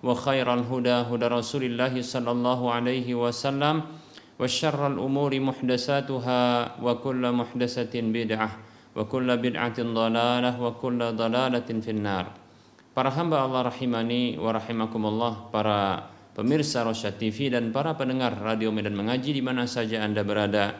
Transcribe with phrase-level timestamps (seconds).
[0.00, 3.76] وخير الهدى هدى رسول الله صلى الله عليه وسلم
[4.40, 6.42] وشر الأمور محدثاتها
[6.80, 8.50] وكل محدثة بدعة
[8.96, 12.26] وكل بدعة ضلالة وكل ضلالة في النار
[12.90, 18.98] Para hamba Allah rahimani wa rahimakumullah, para pemirsa Rosyad TV dan para pendengar Radio Medan
[18.98, 20.74] Mengaji di mana saja Anda berada.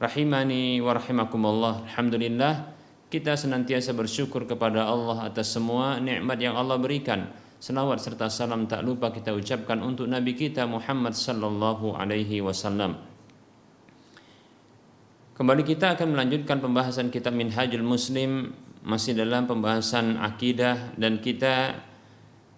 [0.00, 1.84] Rahimani wa rahimakumullah.
[1.84, 2.74] Alhamdulillah
[3.12, 7.28] kita senantiasa bersyukur kepada Allah atas semua nikmat yang Allah berikan.
[7.59, 12.95] Selawat serta salam tak lupa kita ucapkan untuk Nabi kita Muhammad sallallahu alaihi wasallam.
[15.35, 21.83] Kembali kita akan melanjutkan pembahasan kitab Minhajul Muslim masih dalam pembahasan akidah dan kita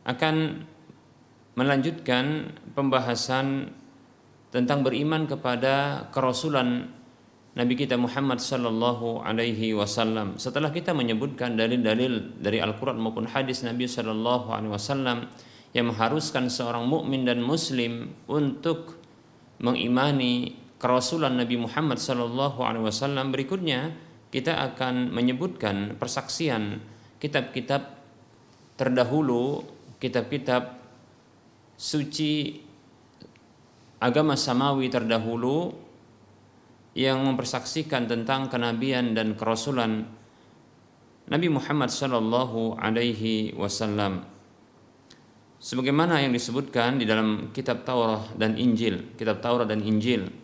[0.05, 0.69] akan
[1.57, 3.73] melanjutkan pembahasan
[4.53, 6.93] tentang beriman kepada kerasulan
[7.51, 10.39] Nabi kita Muhammad sallallahu alaihi wasallam.
[10.39, 15.27] Setelah kita menyebutkan dalil-dalil dari Al-Qur'an maupun hadis Nabi sallallahu alaihi wasallam
[15.75, 18.95] yang mengharuskan seorang mukmin dan muslim untuk
[19.59, 23.99] mengimani kerasulan Nabi Muhammad sallallahu alaihi wasallam berikutnya
[24.31, 26.79] kita akan menyebutkan persaksian
[27.19, 27.99] kitab-kitab
[28.79, 29.67] terdahulu,
[29.99, 30.79] kitab-kitab
[31.75, 32.63] suci
[33.99, 35.90] agama samawi terdahulu
[36.97, 40.07] yang mempersaksikan tentang kenabian dan kerasulan
[41.31, 44.27] Nabi Muhammad sallallahu alaihi wasallam.
[45.61, 50.41] Sebagaimana yang disebutkan di dalam kitab Taurat dan Injil, kitab Taurat dan Injil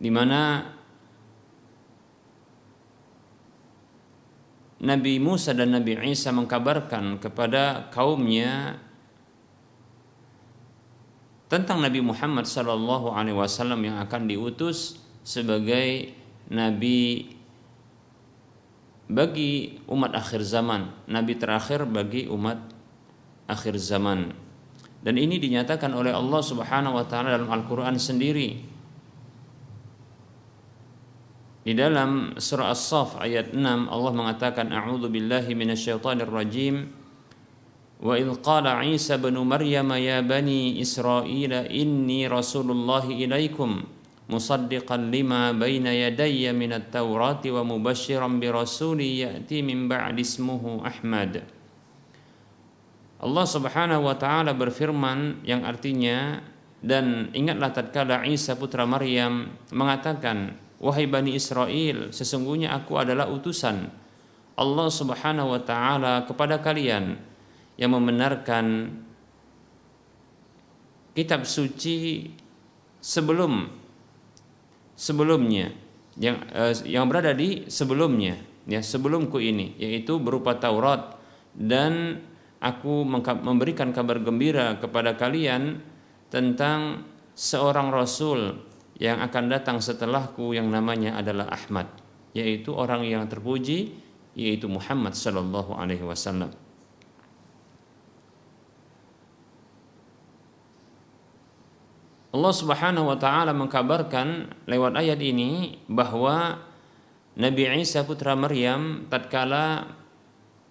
[0.00, 0.64] di mana
[4.80, 8.80] Nabi Musa dan Nabi Isa mengkabarkan kepada kaumnya
[11.50, 16.14] tentang Nabi Muhammad Sallallahu Alaihi Wasallam yang akan diutus sebagai
[16.46, 17.34] nabi
[19.10, 22.62] bagi umat akhir zaman, nabi terakhir bagi umat
[23.50, 24.30] akhir zaman.
[25.02, 28.62] Dan ini dinyatakan oleh Allah Subhanahu wa taala dalam Al-Qur'an sendiri
[31.60, 33.58] di dalam surah As-Saff ayat 6
[33.90, 36.99] Allah mengatakan a'udzu billahi minasyaitonir rajim
[38.00, 43.84] wa idh qala Isa bin Maryam ya bani Israil inni rasulullah ilaikum
[44.30, 51.44] musaddiqan lima baina yadayya minat taurati wa mubashiran bi rasuli ya'ti min Ahmad.
[53.20, 56.40] Allah Subhanahu wa taala berfirman yang artinya
[56.80, 63.92] dan ingatlah tatkala Isa putra Maryam mengatakan Wahai Bani Israel, sesungguhnya aku adalah utusan
[64.56, 67.20] Allah Subhanahu wa taala kepada kalian
[67.80, 68.92] yang membenarkan
[71.16, 72.28] kitab suci
[73.00, 73.66] sebelum
[74.92, 75.72] sebelumnya
[76.20, 78.36] yang eh, yang berada di sebelumnya
[78.68, 81.16] ya sebelumku ini yaitu berupa Taurat.
[81.50, 82.14] Dan
[82.62, 83.02] aku
[83.42, 85.82] memberikan kabar gembira kepada kalian
[86.30, 87.02] tentang
[87.34, 88.54] seorang rasul
[89.00, 91.90] yang akan datang setelahku yang namanya adalah Ahmad
[92.36, 93.96] yaitu orang yang terpuji
[94.38, 96.54] yaitu Muhammad sallallahu alaihi wasallam
[102.30, 106.62] Allah Subhanahu wa taala mengkabarkan lewat ayat ini bahwa
[107.34, 109.90] Nabi Isa putra Maryam tatkala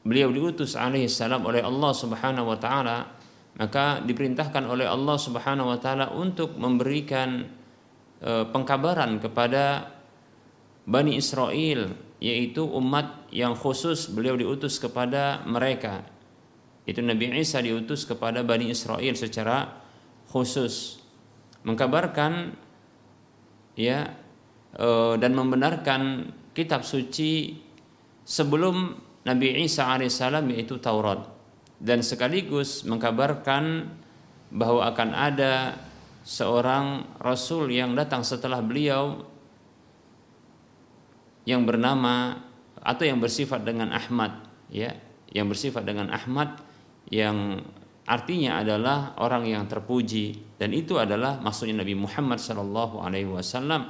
[0.07, 3.11] beliau diutus alaihi salam oleh Allah Subhanahu wa taala
[3.59, 7.44] maka diperintahkan oleh Allah Subhanahu wa taala untuk memberikan
[8.23, 9.91] e, pengkabaran kepada
[10.88, 11.91] Bani Israel
[12.23, 16.07] yaitu umat yang khusus beliau diutus kepada mereka.
[16.88, 19.83] Itu Nabi Isa diutus kepada Bani Israel secara
[20.31, 20.98] khusus
[21.63, 22.56] mengkabarkan
[23.75, 24.15] ya
[24.75, 24.88] e,
[25.19, 27.59] dan membenarkan kitab suci
[28.23, 28.95] sebelum
[29.25, 31.27] Nabi Isa alaihissalam yaitu Taurat.
[31.79, 33.88] Dan sekaligus mengkabarkan
[34.51, 35.79] bahwa akan ada
[36.27, 39.23] seorang rasul yang datang setelah beliau
[41.47, 42.44] yang bernama
[42.83, 44.94] atau yang bersifat dengan Ahmad ya
[45.33, 46.61] yang bersifat dengan Ahmad
[47.09, 47.63] yang
[48.09, 53.85] artinya adalah orang yang terpuji dan itu adalah maksudnya Nabi Muhammad Shallallahu Alaihi Wasallam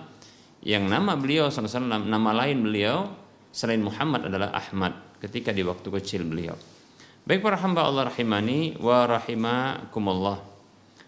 [0.59, 3.07] yang nama beliau SAW nama lain beliau
[3.47, 6.59] selain Muhammad adalah Ahmad ketika di waktu kecil beliau.
[7.23, 10.43] Baik para hamba Allah rahimani wa rahimakumullah.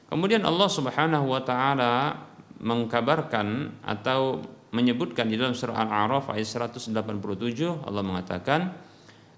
[0.07, 2.15] Kemudian Allah Subhanahu wa taala
[2.63, 4.39] mengkabarkan atau
[4.71, 6.95] menyebutkan di dalam surah Al-A'raf ayat 187
[7.83, 8.71] Allah mengatakan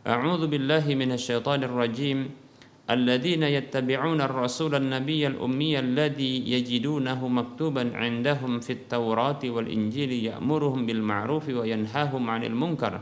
[0.04, 2.43] A'udzu billahi minasyaitonir rajim
[2.84, 12.30] الذين يتبعون الرسول النبي الأمي الذي يجدونه مكتوبا عندهم في التوراة والإنجيل fit بالمعروف wal
[12.30, 12.94] عن المنكر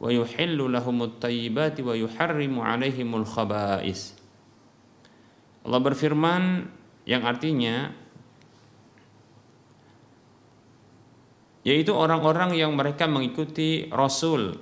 [0.00, 3.80] ويحل لهم الطيبات ويحرم عليهم munkar
[5.64, 6.68] Allah berfirman
[7.08, 7.88] yang artinya
[11.64, 14.60] yaitu orang-orang yang mereka mengikuti rasul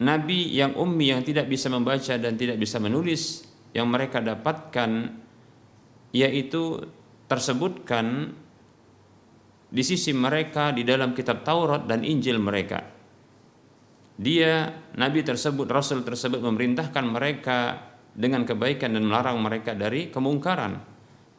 [0.00, 3.44] Nabi yang ummi yang tidak bisa membaca dan tidak bisa menulis
[3.76, 4.90] yang mereka dapatkan
[6.16, 6.80] yaitu
[7.28, 8.34] tersebutkan
[9.70, 12.82] di sisi mereka di dalam kitab Taurat dan Injil mereka.
[14.20, 14.68] Dia
[15.00, 17.58] nabi tersebut, rasul tersebut memerintahkan mereka
[18.12, 20.76] dengan kebaikan dan melarang mereka dari kemungkaran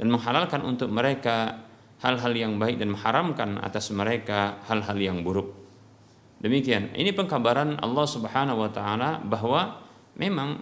[0.02, 1.62] dan menghalalkan untuk mereka
[2.02, 5.61] hal-hal yang baik dan mengharamkan atas mereka hal-hal yang buruk.
[6.42, 9.78] Demikian, ini pengkabaran Allah Subhanahu wa taala bahwa
[10.18, 10.58] memang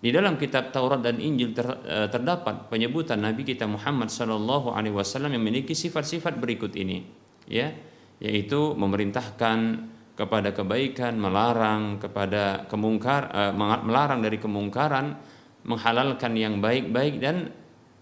[0.00, 4.96] di dalam kitab Taurat dan Injil ter, e, terdapat penyebutan Nabi kita Muhammad Shallallahu Alaihi
[4.96, 7.04] Wasallam yang memiliki sifat-sifat berikut ini,
[7.44, 7.76] ya,
[8.24, 9.58] yaitu memerintahkan
[10.16, 13.40] kepada kebaikan, melarang kepada kemungkar, e,
[13.84, 15.18] melarang dari kemungkaran,
[15.68, 17.52] menghalalkan yang baik-baik dan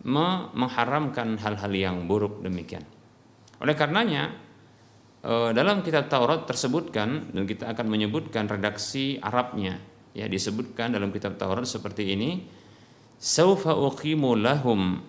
[0.06, 2.86] mengharamkan hal-hal yang buruk demikian.
[3.58, 4.45] Oleh karenanya
[5.26, 9.82] dalam kitab Taurat tersebutkan dan kita akan menyebutkan redaksi Arabnya.
[10.14, 12.46] Ya disebutkan dalam kitab Taurat seperti ini.
[13.18, 15.02] Saufa uqimu lahum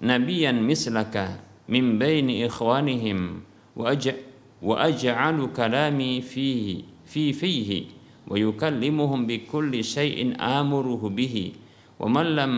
[0.00, 1.38] nabiyan mislaka
[1.68, 3.44] min baini ikhwanihim
[3.76, 4.16] wa aj
[4.64, 7.92] wa aj'alu kalami fi fi fihi
[8.26, 11.54] wa yukallimuhum bi kulli shay'in amuruhu bihi
[12.00, 12.52] wa man lam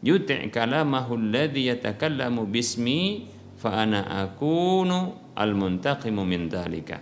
[0.00, 3.28] yuti' kalamahu alladhi yatakallamu bismi
[3.58, 7.00] fa ana akunu al muntaqimu min dhalika.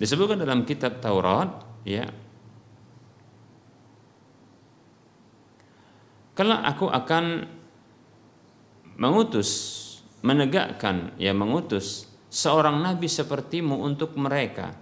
[0.00, 1.52] Disebutkan dalam kitab Taurat
[1.84, 2.08] ya.
[6.32, 7.24] Kelak aku akan
[8.96, 9.78] mengutus
[10.24, 14.72] menegakkan ya mengutus seorang nabi sepertimu untuk mereka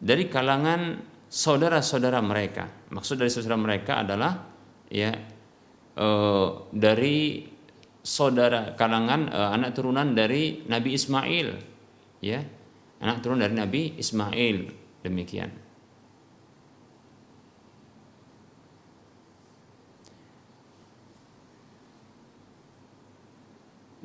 [0.00, 2.88] dari kalangan saudara-saudara mereka.
[2.88, 4.48] Maksud dari saudara mereka adalah
[4.88, 5.12] ya
[5.92, 6.08] e,
[6.72, 7.44] dari
[8.00, 11.48] saudara kalangan e, anak turunan dari Nabi Ismail
[12.20, 12.44] ya.
[12.98, 14.74] Anak turunan dari Nabi Ismail
[15.06, 15.68] demikian.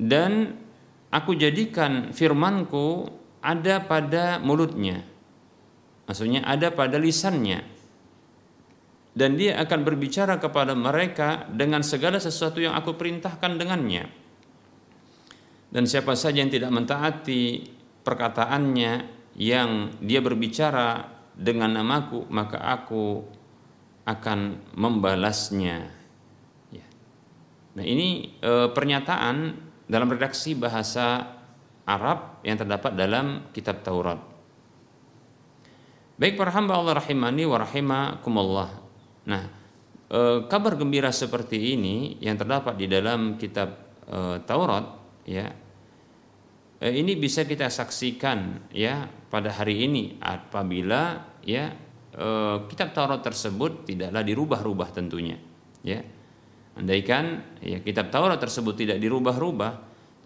[0.04, 0.58] dan
[1.08, 3.08] aku jadikan firmanku
[3.40, 5.00] ada pada mulutnya
[6.04, 7.64] maksudnya ada pada lisannya
[9.14, 14.04] dan dia akan berbicara kepada mereka dengan segala sesuatu yang aku perintahkan dengannya
[15.70, 17.72] dan siapa saja yang tidak mentaati
[18.04, 18.92] perkataannya
[19.34, 23.26] yang dia berbicara dengan namaku maka aku
[24.04, 25.90] akan membalasnya
[26.70, 26.86] ya.
[27.74, 29.36] nah ini e, pernyataan
[29.88, 31.34] dalam redaksi bahasa
[31.84, 34.16] Arab yang terdapat dalam kitab Taurat.
[36.16, 38.70] Baik para hamba Allah rahimani wa rahimakumullah.
[39.28, 39.44] Nah,
[40.08, 44.86] e, kabar gembira seperti ini yang terdapat di dalam kitab e, Taurat
[45.28, 45.52] ya.
[46.84, 51.72] E, ini bisa kita saksikan ya pada hari ini apabila ya
[52.12, 52.28] e,
[52.68, 55.40] kitab Taurat tersebut tidaklah dirubah-rubah tentunya
[55.80, 56.04] ya
[56.74, 59.72] Andaikan ya kitab Taurat tersebut tidak dirubah-rubah,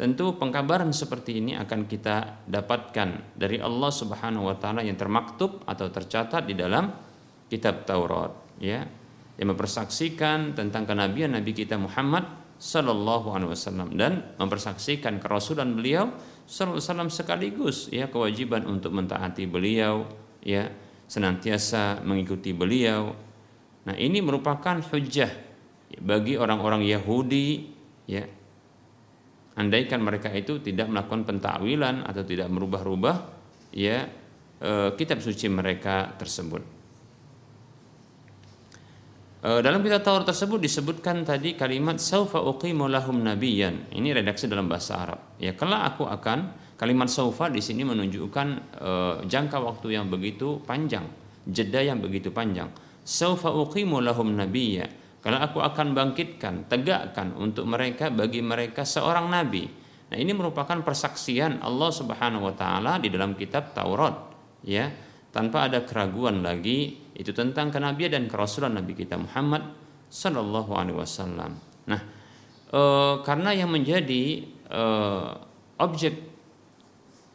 [0.00, 5.92] tentu pengkabaran seperti ini akan kita dapatkan dari Allah Subhanahu wa taala yang termaktub atau
[5.92, 6.88] tercatat di dalam
[7.52, 8.32] kitab Taurat,
[8.64, 8.80] ya.
[9.36, 12.24] yang mempersaksikan tentang kenabian Nabi kita Muhammad
[12.56, 16.10] Sallallahu Alaihi Wasallam dan mempersaksikan kerasulan beliau
[16.48, 20.08] Sallallahu Wasallam sekaligus ya kewajiban untuk mentaati beliau
[20.40, 20.72] ya
[21.04, 23.12] senantiasa mengikuti beliau.
[23.84, 25.28] Nah ini merupakan hujah
[26.00, 27.68] bagi orang-orang Yahudi
[28.08, 28.24] ya
[29.60, 33.16] andaikan mereka itu tidak melakukan pentakwilan atau tidak merubah-rubah
[33.76, 34.08] ya
[34.64, 36.77] eh, kitab suci mereka tersebut.
[39.38, 43.94] Eh, dalam kitab Taurat tersebut disebutkan tadi kalimat saufa uqimu lahum nabiyan.
[43.94, 45.38] Ini redaksi dalam bahasa Arab.
[45.38, 46.38] Ya, kelak aku akan
[46.74, 48.48] kalimat saufa di sini menunjukkan
[48.82, 51.06] uh, jangka waktu yang begitu panjang,
[51.46, 52.66] jeda yang begitu panjang.
[53.06, 54.90] Saufa uqimu lahum nabiyya.
[55.22, 59.70] Kalau aku akan bangkitkan, tegakkan untuk mereka bagi mereka seorang nabi.
[60.10, 64.18] Nah, ini merupakan persaksian Allah Subhanahu wa taala di dalam kitab Taurat,
[64.66, 64.90] ya
[65.32, 69.62] tanpa ada keraguan lagi itu tentang kenabian dan kerasulan Nabi kita Muhammad
[70.08, 71.52] Sallallahu Alaihi Wasallam.
[71.88, 72.00] Nah,
[72.70, 72.80] e,
[73.26, 74.84] karena yang menjadi e,
[75.78, 76.14] objek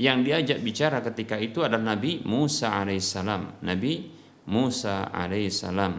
[0.02, 3.62] yang diajak bicara ketika itu adalah Nabi Musa alaihissalam.
[3.62, 4.10] Nabi
[4.50, 5.94] Musa alaihissalam.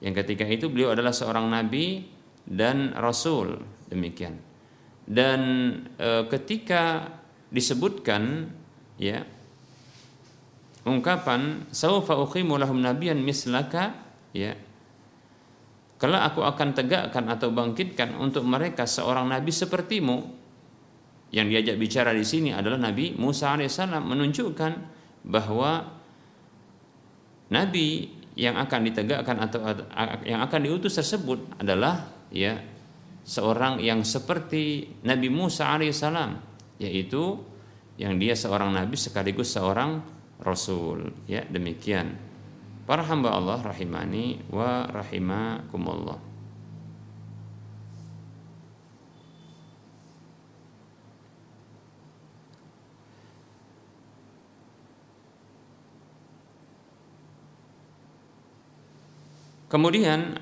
[0.00, 2.08] Yang ketika itu beliau adalah seorang nabi
[2.48, 3.60] dan rasul
[3.92, 4.40] demikian.
[5.04, 5.40] Dan
[6.00, 7.12] e, ketika
[7.52, 8.48] disebutkan
[8.96, 9.20] ya
[10.84, 13.96] ungkapan saufa uqimu lahum nabiyan mislaka
[14.32, 14.56] ya.
[16.00, 20.40] Kalau aku akan tegakkan atau bangkitkan untuk mereka seorang nabi sepertimu.
[21.30, 24.72] Yang diajak bicara di sini adalah Nabi Musa alaihissalam menunjukkan
[25.30, 25.86] bahwa
[27.54, 29.62] nabi yang akan ditegakkan atau
[30.26, 32.58] yang akan diutus tersebut adalah ya
[33.22, 36.34] seorang yang seperti Nabi Musa alaihissalam
[36.82, 37.38] yaitu
[38.00, 40.00] yang dia seorang nabi sekaligus seorang
[40.40, 41.12] Rasul.
[41.28, 42.16] Ya, demikian.
[42.88, 46.30] Para hamba Allah rahimani wa rahimakumullah.
[59.70, 60.34] Kemudian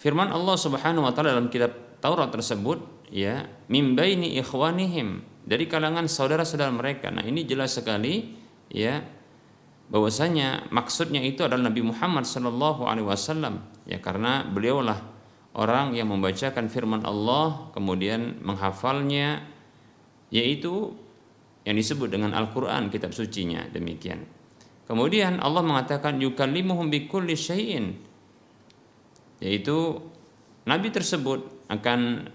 [0.00, 2.80] firman Allah Subhanahu wa taala dalam kitab Taurat tersebut
[3.12, 7.12] ya mim baini ikhwanihim dari kalangan saudara-saudara mereka.
[7.12, 8.32] Nah, ini jelas sekali
[8.72, 9.04] ya
[9.90, 13.66] bahwasanya maksudnya itu adalah Nabi Muhammad Shallallahu Alaihi Wasallam.
[13.84, 15.02] Ya karena beliaulah
[15.58, 19.42] orang yang membacakan firman Allah kemudian menghafalnya
[20.30, 20.94] yaitu
[21.66, 24.24] yang disebut dengan Al-Quran kitab sucinya demikian.
[24.86, 27.98] Kemudian Allah mengatakan yukallimuhum bikulli syai'in.
[29.42, 29.98] Yaitu
[30.66, 32.30] Nabi tersebut akan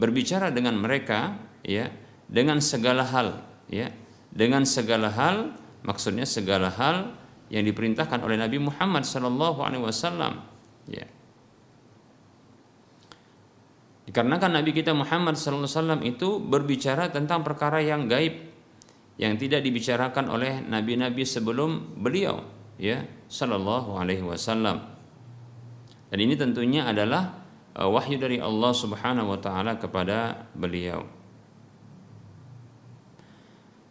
[0.00, 1.88] berbicara dengan mereka ya
[2.28, 3.88] dengan segala hal ya
[4.34, 7.12] dengan segala hal maksudnya segala hal
[7.52, 10.40] yang diperintahkan oleh Nabi Muhammad Sallallahu Alaihi Wasallam.
[10.88, 11.06] Ya.
[14.08, 18.52] Dikarenakan Nabi kita Muhammad Sallallahu Alaihi Wasallam itu berbicara tentang perkara yang gaib
[19.14, 22.42] yang tidak dibicarakan oleh nabi-nabi sebelum beliau
[22.80, 24.82] ya Sallallahu Alaihi Wasallam.
[26.10, 27.42] Dan ini tentunya adalah
[27.74, 31.02] uh, wahyu dari Allah Subhanahu Wa Taala kepada beliau.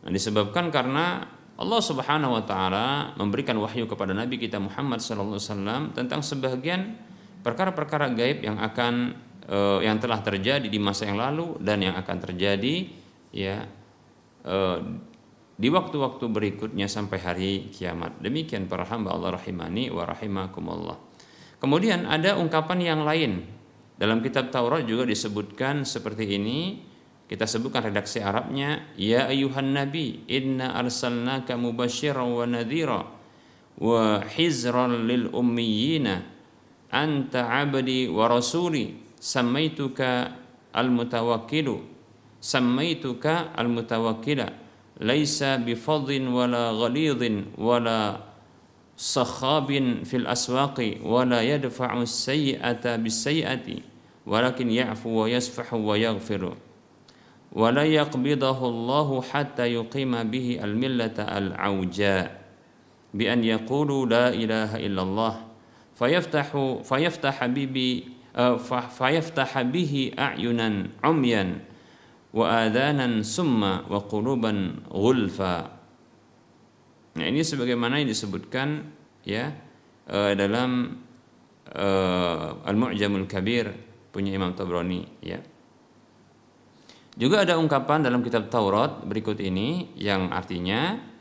[0.03, 1.23] Nah, disebabkan karena
[1.53, 6.98] Allah Subhanahu wa taala memberikan wahyu kepada Nabi kita Muhammad sallallahu alaihi wasallam tentang sebagian
[7.45, 9.13] perkara-perkara gaib yang akan
[9.45, 12.89] uh, yang telah terjadi di masa yang lalu dan yang akan terjadi
[13.29, 13.69] ya
[14.50, 14.79] uh,
[15.53, 18.17] di waktu-waktu berikutnya sampai hari kiamat.
[18.17, 20.98] Demikian para hamba Allah rahimani wa rahimakumullah.
[21.62, 23.45] Kemudian ada ungkapan yang lain
[23.95, 26.81] dalam kitab Taurat juga disebutkan seperti ini
[27.27, 33.01] kita sebutkan redaksi Arabnya, ya ayuhan nabi, inna arsalnaka mubasyiran wa nadhira
[33.79, 36.21] wa hizran lil ummiyina
[36.93, 40.37] anta abdi wa rasuli samaituka
[40.73, 41.81] al mutawakkilu
[42.37, 44.47] samaituka al mutawakkila
[45.01, 48.21] laisa bifadhin wala ghalidhin wala
[48.93, 53.81] sakhabin fil aswaqi wala yadfa'u sayyi'ata bis sayyi'ati
[54.29, 55.25] walakin ya'fu wa
[57.52, 62.26] ولا يقبضه الله حتى يقيم به الملة العوجاء
[63.14, 65.34] بأن يقولوا لا إله إلا الله
[65.96, 66.48] فيفتح
[66.84, 68.02] فيفتح به
[68.98, 70.68] فيفتح به أعينا
[71.04, 71.44] عميا
[72.34, 74.52] وآذانا سما وقلوبا
[74.92, 75.78] غلفا
[77.18, 78.94] Nah ini sebagaimana yang disebutkan
[79.26, 79.50] ya
[80.38, 81.02] dalam
[81.75, 83.75] uh, Al-Mu'jamul Kabir
[84.14, 85.42] punya Imam Tabrani ya.
[87.13, 91.13] Juga ada ungkapan dalam kitab Taurat berikut ini yang artinya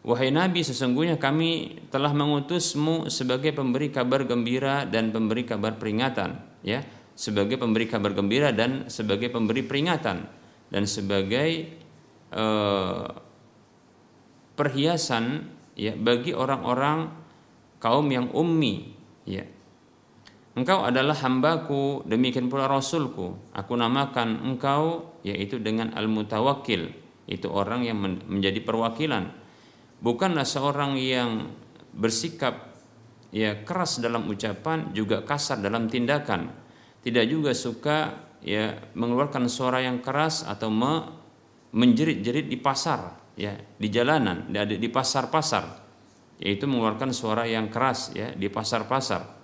[0.00, 6.80] Wahai Nabi, sesungguhnya kami telah mengutusmu sebagai pemberi kabar gembira dan pemberi kabar peringatan, ya,
[7.12, 10.24] sebagai pemberi kabar gembira dan sebagai pemberi peringatan
[10.72, 11.76] dan sebagai
[12.32, 13.12] uh,
[14.56, 17.12] perhiasan ya bagi orang-orang
[17.76, 18.96] kaum yang ummi,
[19.28, 19.44] ya.
[20.50, 23.38] Engkau adalah hambaku, demikian pula rasulku.
[23.54, 26.90] Aku namakan engkau yaitu dengan al-mutawakkil,
[27.30, 29.30] itu orang yang menjadi perwakilan.
[30.02, 31.54] Bukanlah seorang yang
[31.94, 32.74] bersikap
[33.30, 36.50] ya keras dalam ucapan juga kasar dalam tindakan.
[36.98, 38.10] Tidak juga suka
[38.42, 41.14] ya mengeluarkan suara yang keras atau me,
[41.70, 45.78] menjerit-jerit di pasar ya di jalanan di pasar-pasar.
[46.42, 49.39] Yaitu mengeluarkan suara yang keras ya di pasar-pasar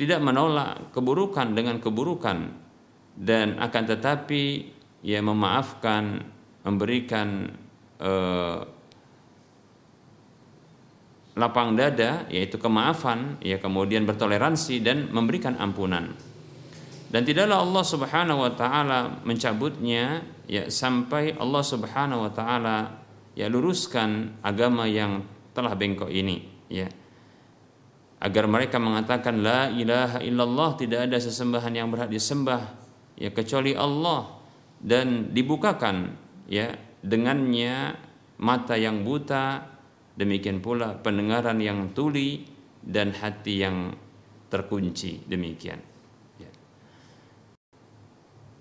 [0.00, 2.48] tidak menolak keburukan dengan keburukan
[3.20, 4.72] dan akan tetapi
[5.04, 6.24] ya memaafkan
[6.64, 7.52] memberikan
[8.00, 8.60] eh,
[11.36, 16.16] lapang dada yaitu kemaafan ya kemudian bertoleransi dan memberikan ampunan.
[17.10, 23.04] Dan tidaklah Allah Subhanahu wa taala mencabutnya ya sampai Allah Subhanahu wa taala
[23.36, 26.86] ya luruskan agama yang telah bengkok ini ya
[28.20, 32.76] agar mereka mengatakan la ilaha illallah tidak ada sesembahan yang berhak disembah
[33.16, 34.28] ya kecuali Allah
[34.76, 36.12] dan dibukakan
[36.44, 37.96] ya dengannya
[38.40, 39.64] mata yang buta
[40.16, 42.44] demikian pula pendengaran yang tuli
[42.80, 43.92] dan hati yang
[44.52, 45.80] terkunci demikian
[46.36, 46.50] ya.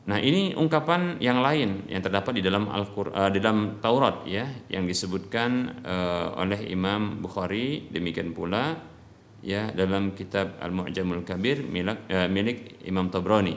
[0.08, 4.48] Nah ini ungkapan yang lain yang terdapat di dalam Al uh, di dalam Taurat ya
[4.72, 8.89] yang disebutkan uh, oleh Imam Bukhari demikian pula
[9.44, 13.56] ya dalam kitab Al Mu'jamul Kabir milik, uh, milik Imam Tabrani.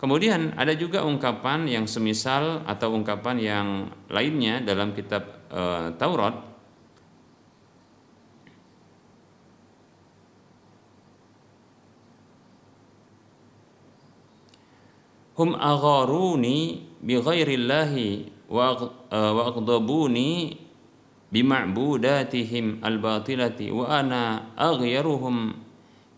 [0.00, 3.68] Kemudian ada juga ungkapan yang semisal atau ungkapan yang
[4.08, 6.50] lainnya dalam kitab uh, Taurat
[15.40, 18.64] hum agharuni bi wa
[19.08, 20.30] aghdabuni
[21.30, 25.54] bi ma'budatihim al-batilati wa ana aghyaruhum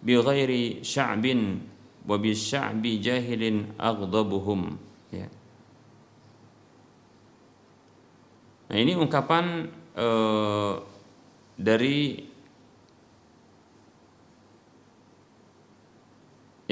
[0.03, 1.61] ghairi sya'bin
[2.03, 2.16] wa
[5.12, 5.29] ya.
[8.72, 10.75] Nah ini ungkapan uh,
[11.61, 12.33] dari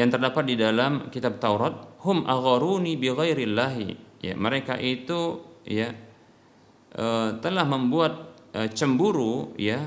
[0.00, 3.88] yang terdapat di dalam kitab Taurat hum agharuni bi ghairillahi
[4.24, 5.92] ya mereka itu ya
[6.96, 7.04] e,
[7.36, 9.78] telah membuat cemburu ya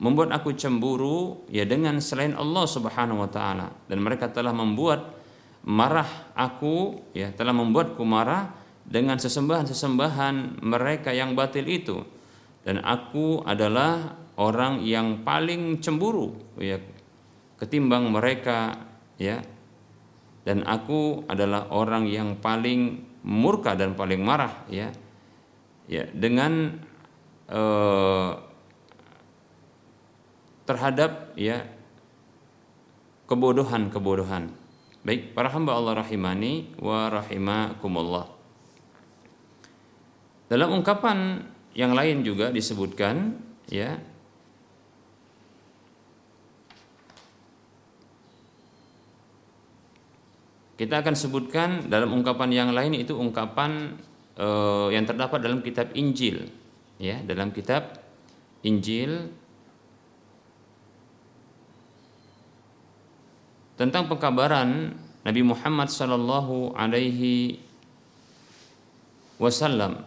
[0.00, 3.68] membuat aku cemburu ya dengan selain Allah Subhanahu wa taala.
[3.86, 5.20] Dan mereka telah membuat
[5.60, 8.48] marah aku ya telah membuatku marah
[8.88, 12.00] dengan sesembahan-sesembahan mereka yang batil itu.
[12.64, 16.80] Dan aku adalah orang yang paling cemburu ya
[17.60, 18.88] ketimbang mereka
[19.20, 19.44] ya.
[20.40, 24.88] Dan aku adalah orang yang paling murka dan paling marah ya.
[25.84, 26.80] Ya dengan
[27.50, 28.30] eh,
[30.64, 31.66] terhadap ya
[33.26, 34.54] kebodohan-kebodohan.
[35.02, 38.26] Baik para hamba Allah rahimani wa rahimakumullah.
[40.50, 43.38] Dalam ungkapan yang lain juga disebutkan
[43.70, 43.98] ya
[50.80, 54.00] Kita akan sebutkan dalam ungkapan yang lain itu ungkapan
[54.40, 56.48] uh, yang terdapat dalam kitab Injil,
[57.00, 57.96] ya, dalam kitab
[58.60, 59.32] Injil
[63.80, 64.92] tentang pengkabaran
[65.24, 67.56] Nabi Muhammad sallallahu alaihi
[69.40, 70.04] wasallam.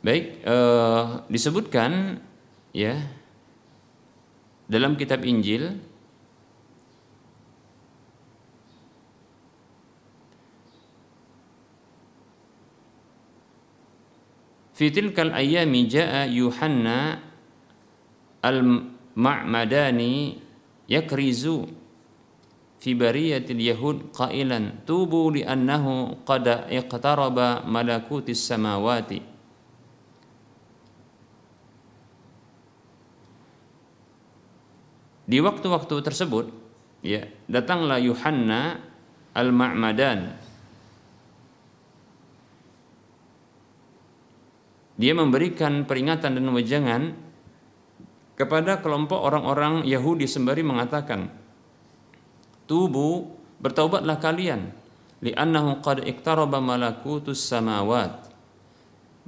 [0.00, 2.22] Baik, eh, disebutkan
[2.72, 2.96] ya
[4.70, 5.89] dalam kitab Injil
[14.80, 17.20] Fitil kal ayami jaa Yuhanna
[18.40, 20.40] al-Ma'madani
[20.88, 21.68] yakrizu
[22.80, 29.28] fi bariyatil yahud qailan tubu li annahu qad iqtaraba malakutis samawati
[35.30, 36.50] Di waktu-waktu tersebut,
[37.06, 38.82] ya, datanglah Yuhanna
[39.30, 40.49] al-Ma'madan.
[45.00, 47.16] Dia memberikan peringatan dan wejangan
[48.36, 51.32] kepada kelompok orang-orang Yahudi sembari mengatakan,
[52.68, 54.76] "Tubu, bertaubatlah kalian,
[55.20, 58.28] li'annahu qad iktaraba malakutus samawat.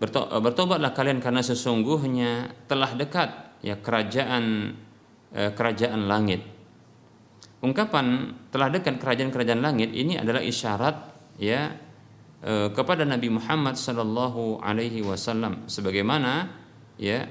[0.02, 4.74] Bertobatlah kalian karena sesungguhnya telah dekat ya kerajaan
[5.30, 6.42] eh, kerajaan langit.
[7.62, 10.96] Ungkapan telah dekat kerajaan-kerajaan langit ini adalah isyarat
[11.38, 11.70] ya
[12.74, 16.50] kepada Nabi Muhammad sallallahu alaihi wasallam sebagaimana
[16.98, 17.30] ya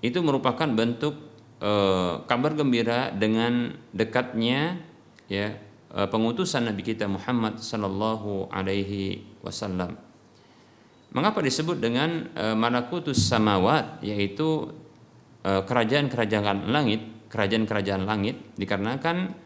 [0.00, 1.16] itu merupakan bentuk
[1.60, 4.80] eh, kabar gembira dengan dekatnya
[5.28, 5.56] ya
[5.92, 10.00] eh, pengutusan Nabi kita Muhammad sallallahu alaihi wasallam.
[11.14, 14.72] Mengapa disebut dengan eh, malakutus samawat yaitu
[15.44, 19.36] Eh, kerajaan-kerajaan langit, kerajaan-kerajaan langit dikarenakan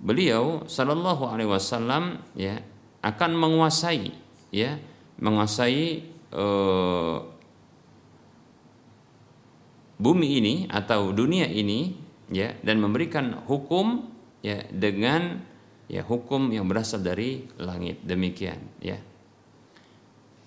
[0.00, 2.60] beliau Shallallahu Alaihi Wasallam ya
[3.04, 4.10] akan menguasai
[4.50, 4.78] ya
[5.20, 6.02] menguasai
[6.34, 7.18] uh,
[10.00, 11.94] bumi ini atau dunia ini
[12.32, 14.10] ya dan memberikan hukum
[14.42, 15.44] ya dengan
[15.86, 18.98] ya hukum yang berasal dari langit demikian ya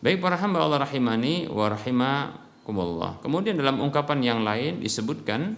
[0.02, 3.16] baik para hamba Allah rahimani wa rahimah Kumullah.
[3.24, 5.56] Kemudian dalam ungkapan yang lain disebutkan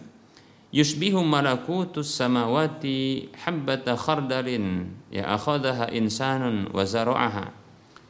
[0.70, 7.50] yusbihu malakutus samawati habbata khardalin ya akhadaha insanun wa zara'aha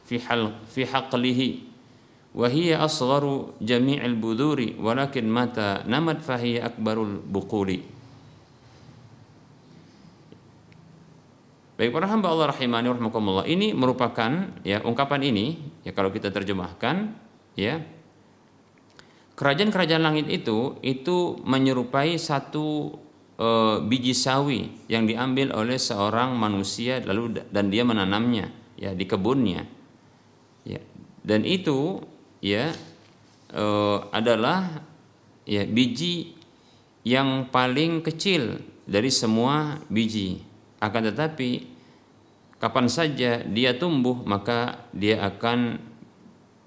[0.04, 1.48] fi hal fi haqlihi
[2.36, 7.82] wa hiya asgharu jami'il buduri walakin mata namat fahiya akbarul buquli.
[11.80, 17.16] Baik para hamba Allah rahimani rahimakumullah ini merupakan ya ungkapan ini ya kalau kita terjemahkan
[17.56, 17.80] ya
[19.40, 22.92] kerajaan-kerajaan langit itu itu menyerupai satu
[23.40, 23.48] e,
[23.88, 29.64] biji sawi yang diambil oleh seorang manusia lalu dan dia menanamnya ya di kebunnya.
[30.68, 30.84] Ya
[31.24, 32.04] dan itu
[32.44, 32.68] ya
[33.48, 33.64] e,
[34.12, 34.84] adalah
[35.48, 36.36] ya biji
[37.08, 40.44] yang paling kecil dari semua biji.
[40.84, 41.64] Akan tetapi
[42.60, 45.80] kapan saja dia tumbuh maka dia akan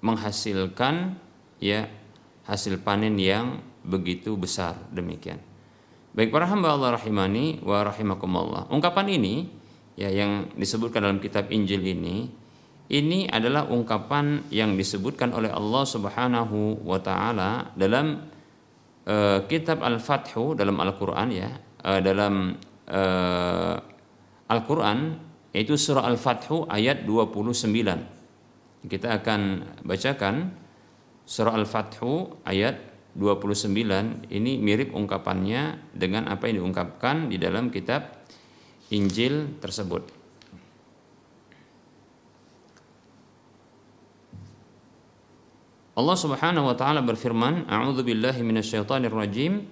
[0.02, 1.14] menghasilkan
[1.62, 1.86] ya
[2.44, 5.40] hasil panen yang begitu besar demikian.
[6.14, 8.70] Baik para hamba Allah rahimani wa rahimakumullah.
[8.70, 9.50] Ungkapan ini
[9.98, 12.30] ya yang disebutkan dalam kitab Injil ini
[12.92, 18.28] ini adalah ungkapan yang disebutkan oleh Allah Subhanahu wa taala dalam
[19.08, 21.48] uh, kitab Al-Fathu dalam Al-Qur'an ya,
[21.80, 22.52] uh, dalam
[22.92, 23.76] uh,
[24.52, 25.16] Al-Qur'an
[25.56, 28.84] yaitu surah Al-Fathu ayat 29.
[28.84, 29.40] Kita akan
[29.80, 30.63] bacakan
[31.24, 32.76] Surah Al-Fathu ayat
[33.16, 38.26] 29 ini mirip ungkapannya dengan apa yang diungkapkan di dalam kitab
[38.92, 40.04] Injil tersebut.
[45.94, 49.70] Allah Subhanahu wa taala berfirman, "A'udzu billahi minasyaitonir rajim.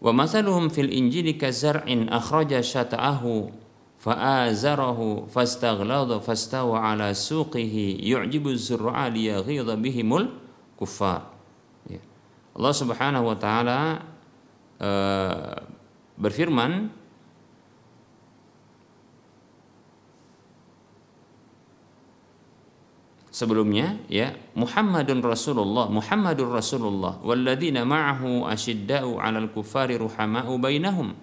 [0.00, 3.52] Wa mathaluhum fil injili kazar'in akhraja syata'ahu
[4.00, 10.32] fa'azarahu fastaghlada fastawa ala suqihi yu'jibu az-zurra'a liyaghidha bihimul
[10.80, 11.28] kufar.
[11.84, 12.00] Ya.
[12.56, 14.00] Allah Subhanahu wa taala
[14.80, 15.60] uh,
[16.16, 16.88] berfirman
[23.28, 31.16] sebelumnya ya Muhammadun Rasulullah Muhammadur Rasulullah walladzina ma'ahu asyidda'u 'alal kuffari ruhama'u bainahum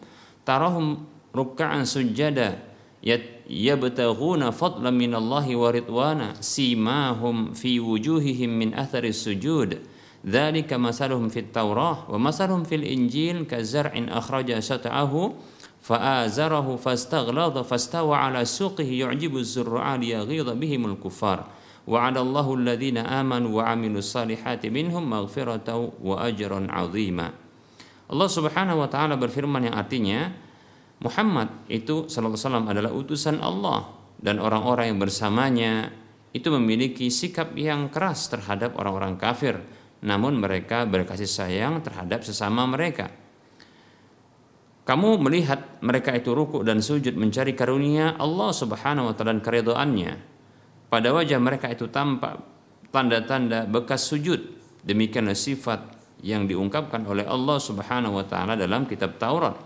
[0.48, 2.58] tarahum ruk'an sujada
[3.06, 9.80] yabtaghuna يبتغون فضلا من الله ورضوانا سيماهم في وجوههم من أثر السجود.
[10.28, 15.34] ذلك مثلهم في التوراة ومثلهم في الإنجيل كزرع أخرج شطعه
[15.82, 21.40] فآزره فاستغلظ فاستوى على سوقه يعجب الزرع ليغيظ بهم الكفار.
[21.88, 27.28] وعلى الله الذين آمنوا وعملوا الصالحات منهم مغفرة وأجرا عظيما.
[28.12, 30.47] الله سبحانه وتعالى taala berfirman yang artinya
[30.98, 35.94] Muhammad itu sallallahu alaihi adalah utusan Allah dan orang-orang yang bersamanya
[36.34, 39.62] itu memiliki sikap yang keras terhadap orang-orang kafir.
[40.02, 43.10] Namun mereka berkasih sayang terhadap sesama mereka.
[44.86, 50.12] Kamu melihat mereka itu rukuk dan sujud mencari karunia Allah Subhanahu wa taala dan keridhaannya
[50.88, 52.40] pada wajah mereka itu tampak
[52.90, 54.56] tanda-tanda bekas sujud.
[54.88, 55.84] Demikianlah sifat
[56.24, 59.60] yang diungkapkan oleh Allah Subhanahu wa taala dalam kitab Taurat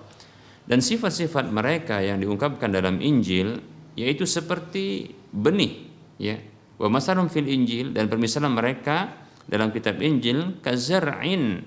[0.70, 3.62] dan sifat-sifat mereka yang diungkapkan dalam Injil
[3.98, 5.90] yaitu seperti benih
[6.22, 6.38] ya.
[6.82, 9.14] Wa masalum fil Injil dan permisalan mereka
[9.46, 11.62] dalam kitab Injil kazar'in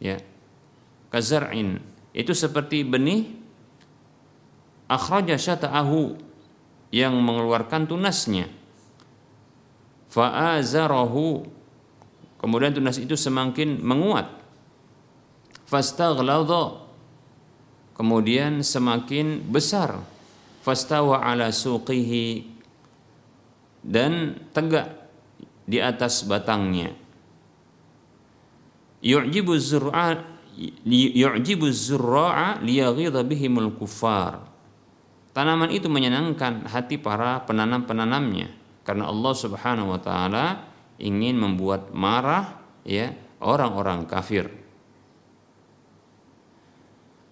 [0.00, 0.16] ya.
[1.08, 1.80] Kazar'in
[2.12, 3.32] itu seperti benih
[4.88, 6.16] akhraja syata'ahu
[6.92, 8.48] yang mengeluarkan tunasnya.
[10.08, 11.44] Fa'azarahu
[12.40, 14.32] kemudian tunas itu semakin menguat.
[15.68, 16.87] Fastaghlada
[17.98, 19.98] kemudian semakin besar.
[20.62, 22.46] Fastawa ala suqihi
[23.82, 25.10] dan tegak
[25.66, 26.94] di atas batangnya.
[29.02, 30.22] Yu'jibu zur'a
[30.86, 34.48] yu'jibu zurra'a liyaghidha bihimul kufar
[35.38, 38.50] tanaman itu menyenangkan hati para penanam-penanamnya.
[38.82, 40.66] Karena Allah Subhanahu wa taala
[40.98, 44.50] ingin membuat marah ya orang-orang kafir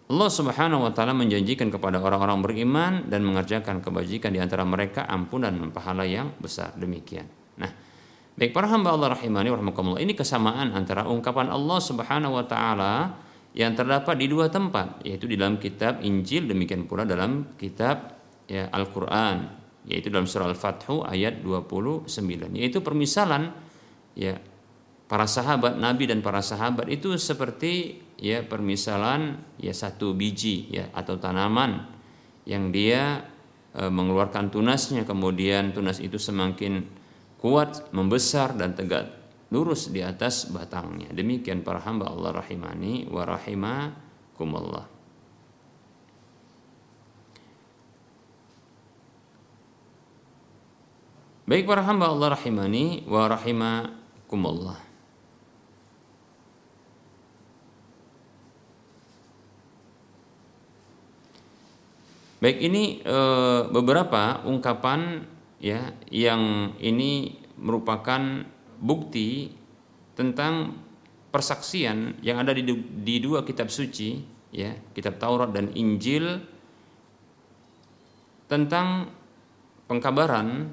[0.06, 5.50] Allah Subhanahu wa taala menjanjikan kepada orang-orang beriman dan mengerjakan kebajikan di antara mereka ampunan
[5.50, 6.70] dan pahala yang besar.
[6.78, 7.26] Demikian.
[7.58, 7.70] Nah,
[8.38, 9.98] baik para hamba Allah rahimani rahimakumullah.
[9.98, 13.18] Ini kesamaan antara ungkapan Allah Subhanahu wa taala
[13.56, 18.14] yang terdapat di dua tempat, yaitu di dalam kitab Injil demikian pula dalam kitab
[18.46, 19.58] ya Al-Qur'an,
[19.90, 23.50] yaitu dalam surah Al-Fathu ayat 29, yaitu permisalan
[24.14, 24.38] ya
[25.10, 31.20] para sahabat Nabi dan para sahabat itu seperti ya permisalan ya satu biji ya atau
[31.20, 31.84] tanaman
[32.48, 33.24] yang dia
[33.76, 35.04] e, mengeluarkan tunasnya.
[35.04, 36.84] Kemudian tunas itu semakin
[37.36, 39.12] kuat membesar dan tegak
[39.52, 41.12] lurus di atas batangnya.
[41.12, 44.86] Demikian para hamba Allah rahimani wa rahimakumullah.
[51.46, 54.85] Baik para hamba Allah rahimani wa rahimakumullah
[62.36, 63.18] Baik ini e,
[63.72, 65.24] beberapa ungkapan
[65.56, 68.44] ya yang ini merupakan
[68.76, 69.48] bukti
[70.12, 70.76] tentang
[71.32, 72.64] persaksian yang ada di,
[73.00, 74.20] di dua kitab suci
[74.52, 76.44] ya kitab Taurat dan Injil
[78.48, 79.08] tentang
[79.88, 80.68] pengkabaran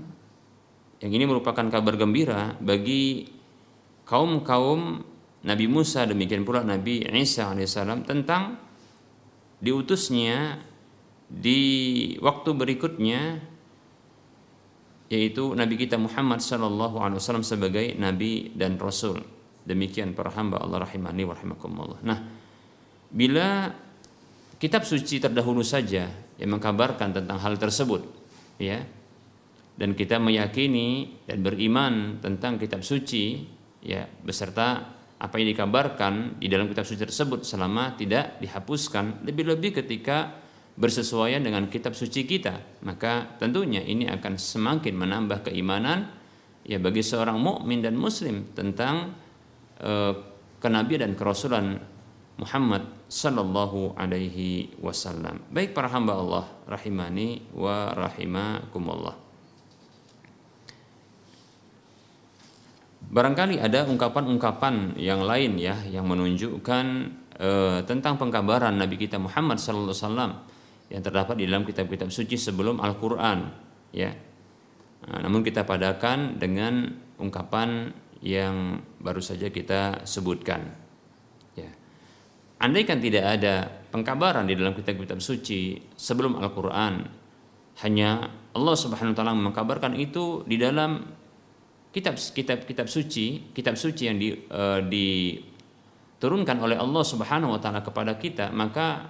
[1.00, 3.28] yang ini merupakan kabar gembira bagi
[4.04, 5.04] kaum-kaum
[5.44, 8.60] Nabi Musa demikian pula Nabi Isa alaihissalam tentang
[9.60, 10.60] diutusnya
[11.30, 11.62] di
[12.20, 13.22] waktu berikutnya
[15.14, 19.22] yaitu Nabi kita Muhammad Sallallahu Alaihi Wasallam sebagai Nabi dan Rasul.
[19.64, 22.00] Demikian para hamba Allah rahimani wa rahimakumullah.
[22.02, 22.20] Nah,
[23.14, 23.70] bila
[24.58, 26.10] kitab suci terdahulu saja
[26.42, 28.02] yang mengkabarkan tentang hal tersebut,
[28.58, 28.82] ya,
[29.78, 33.46] dan kita meyakini dan beriman tentang kitab suci,
[33.86, 40.43] ya, beserta apa yang dikabarkan di dalam kitab suci tersebut selama tidak dihapuskan, lebih-lebih ketika
[40.74, 46.10] bersesuaian dengan kitab suci kita, maka tentunya ini akan semakin menambah keimanan
[46.66, 49.14] ya bagi seorang mukmin dan muslim tentang
[49.84, 50.14] uh,
[50.58, 51.78] kenabian dan kerasulan
[52.42, 55.46] Muhammad sallallahu alaihi wasallam.
[55.54, 59.16] Baik para hamba Allah rahimani wa rahimakumullah.
[63.14, 66.86] Barangkali ada ungkapan-ungkapan yang lain ya yang menunjukkan
[67.38, 70.34] uh, tentang pengkabaran Nabi kita Muhammad sallallahu alaihi wasallam
[70.94, 73.50] yang terdapat di dalam kitab-kitab suci sebelum Al-Qur'an
[73.90, 74.14] ya.
[75.04, 77.92] Nah, namun kita padakan dengan ungkapan
[78.24, 80.64] yang baru saja kita sebutkan.
[81.58, 81.68] Ya.
[82.64, 87.04] Andai kan tidak ada pengkabaran di dalam kitab-kitab suci sebelum Al-Qur'an,
[87.84, 91.04] hanya Allah Subhanahu wa taala mengkabarkan itu di dalam
[91.92, 98.16] kitab-kitab kitab suci, kitab suci yang di, uh, diturunkan oleh Allah Subhanahu wa taala kepada
[98.16, 99.10] kita, maka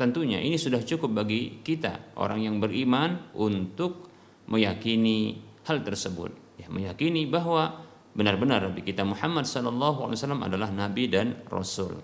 [0.00, 4.08] tentunya ini sudah cukup bagi kita orang yang beriman untuk
[4.48, 5.36] meyakini
[5.68, 6.56] hal tersebut.
[6.56, 7.84] Ya meyakini bahwa
[8.16, 12.00] benar-benar Nabi kita Muhammad wasallam adalah nabi dan rasul.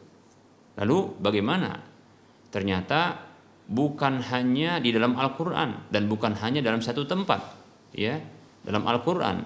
[0.76, 1.80] Lalu bagaimana?
[2.52, 3.16] Ternyata
[3.64, 7.40] bukan hanya di dalam Al-Qur'an dan bukan hanya dalam satu tempat
[7.96, 8.20] ya
[8.60, 9.40] dalam Al-Qur'an.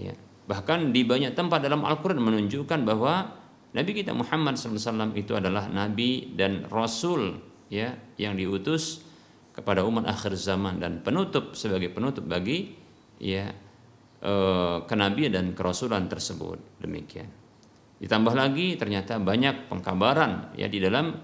[0.00, 0.16] Ya
[0.48, 3.44] bahkan di banyak tempat dalam Al-Qur'an menunjukkan bahwa
[3.76, 7.36] Nabi kita Muhammad SAW itu adalah nabi dan rasul
[7.72, 9.02] ya yang diutus
[9.56, 12.76] kepada umat akhir zaman dan penutup sebagai penutup bagi
[13.16, 13.48] ya
[14.20, 14.32] e,
[14.84, 17.26] kenabian dan kerasulan tersebut demikian
[17.96, 21.16] ditambah lagi ternyata banyak pengkabaran ya di dalam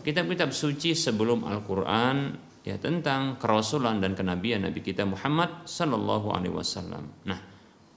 [0.00, 2.36] kitab-kitab suci sebelum Al-Qur'an
[2.66, 7.06] ya tentang kerasulan dan kenabian Nabi kita Muhammad sallallahu alaihi wasallam.
[7.30, 7.38] Nah,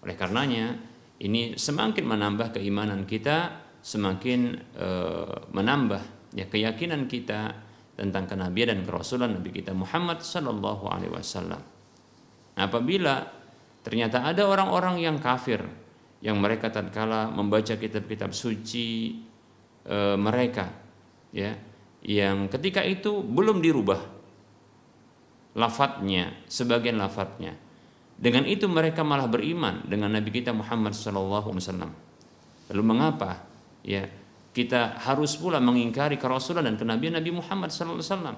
[0.05, 0.77] oleh karenanya
[1.19, 4.89] ini semakin menambah keimanan kita, semakin e,
[5.51, 7.68] menambah ya keyakinan kita
[7.99, 11.59] tentang kenabian dan kerasulan Nabi kita Muhammad Sallallahu Alaihi Wasallam.
[12.55, 13.27] Apabila
[13.83, 15.59] ternyata ada orang-orang yang kafir
[16.23, 19.19] yang mereka tatkala membaca kitab-kitab suci
[19.83, 20.71] e, mereka,
[21.35, 21.59] ya,
[22.07, 23.99] yang ketika itu belum dirubah
[25.59, 27.59] lafadznya, sebagian lafadznya.
[28.19, 31.91] Dengan itu mereka malah beriman dengan Nabi kita Muhammad Sallallahu Alaihi Wasallam.
[32.71, 33.47] Lalu mengapa?
[33.83, 34.11] Ya,
[34.59, 38.35] kita harus pula mengingkari kerasulan dan kenabian Nabi Muhammad SAW.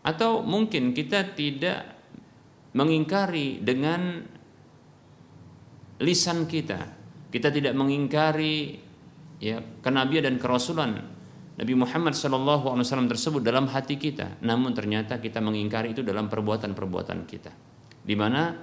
[0.00, 1.92] Atau mungkin kita tidak
[2.72, 4.24] mengingkari dengan
[6.00, 6.80] lisan kita.
[7.28, 8.80] Kita tidak mengingkari
[9.44, 11.04] ya kenabian dan kerasulan
[11.52, 12.80] Nabi Muhammad SAW
[13.12, 17.52] tersebut dalam hati kita, namun ternyata kita mengingkari itu dalam perbuatan-perbuatan kita,
[18.00, 18.56] di mana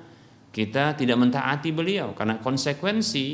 [0.49, 3.25] kita tidak mentaati beliau karena konsekuensi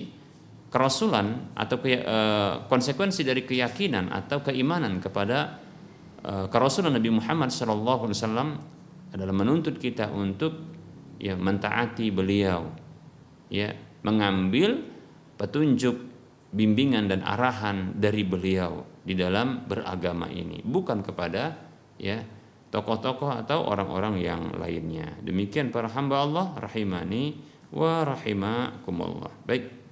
[0.75, 5.55] kerasulan atau ke, uh, konsekuensi dari keyakinan atau keimanan kepada
[6.19, 8.59] uh, kerasulan Nabi Muhammad SAW
[9.15, 10.51] adalah menuntut kita untuk
[11.15, 12.67] ya mentaati beliau,
[13.47, 13.71] ya
[14.03, 14.83] mengambil
[15.39, 15.95] petunjuk
[16.51, 21.55] bimbingan dan arahan dari beliau di dalam beragama ini, bukan kepada
[21.95, 22.19] ya
[22.67, 25.07] tokoh-tokoh atau orang-orang yang lainnya.
[25.23, 27.39] Demikian para hamba Allah rahimani
[27.71, 29.31] wa rahimakumullah.
[29.47, 29.84] Baik.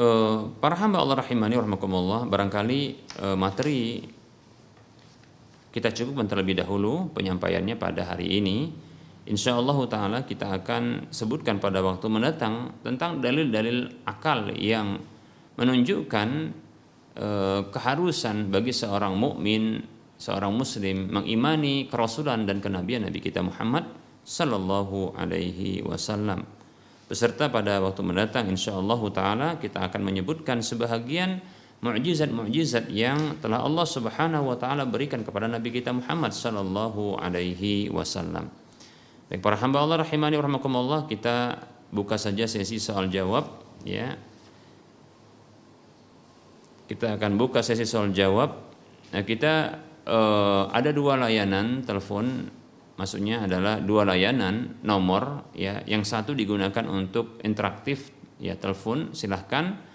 [0.00, 2.80] Uh, para hamba Allah rahimani wa rahimakumullah, barangkali
[3.20, 4.00] uh, materi
[5.70, 8.72] kita cukup terlebih dahulu penyampaiannya pada hari ini.
[9.30, 14.98] Insya Allah Ta'ala kita akan sebutkan pada waktu mendatang tentang dalil-dalil akal yang
[15.54, 16.28] menunjukkan
[17.14, 17.28] e,
[17.70, 19.86] keharusan bagi seorang mukmin
[20.18, 23.86] seorang muslim mengimani kerasulan dan kenabian Nabi kita Muhammad
[24.24, 26.42] sallallahu alaihi wasallam.
[27.10, 31.42] Beserta pada waktu mendatang insyaallah taala kita akan menyebutkan sebahagian
[31.82, 38.46] mukjizat-mukjizat yang telah Allah Subhanahu wa taala berikan kepada Nabi kita Muhammad sallallahu alaihi wasallam.
[39.26, 41.58] Baik para hamba Allah rahimani rahimakumullah kita
[41.90, 44.14] buka saja sesi soal jawab ya.
[46.86, 48.54] Kita akan buka sesi soal jawab.
[49.10, 52.50] Nah, kita uh, ada dua layanan telepon
[53.00, 59.88] maksudnya adalah dua layanan nomor ya yang satu digunakan untuk interaktif ya telepon silahkan.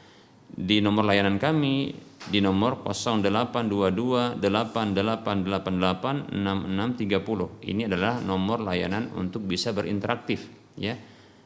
[0.46, 1.94] Di nomor layanan kami
[2.26, 10.98] di nomor 0822 8888 6630 ini adalah nomor layanan untuk bisa berinteraktif ya.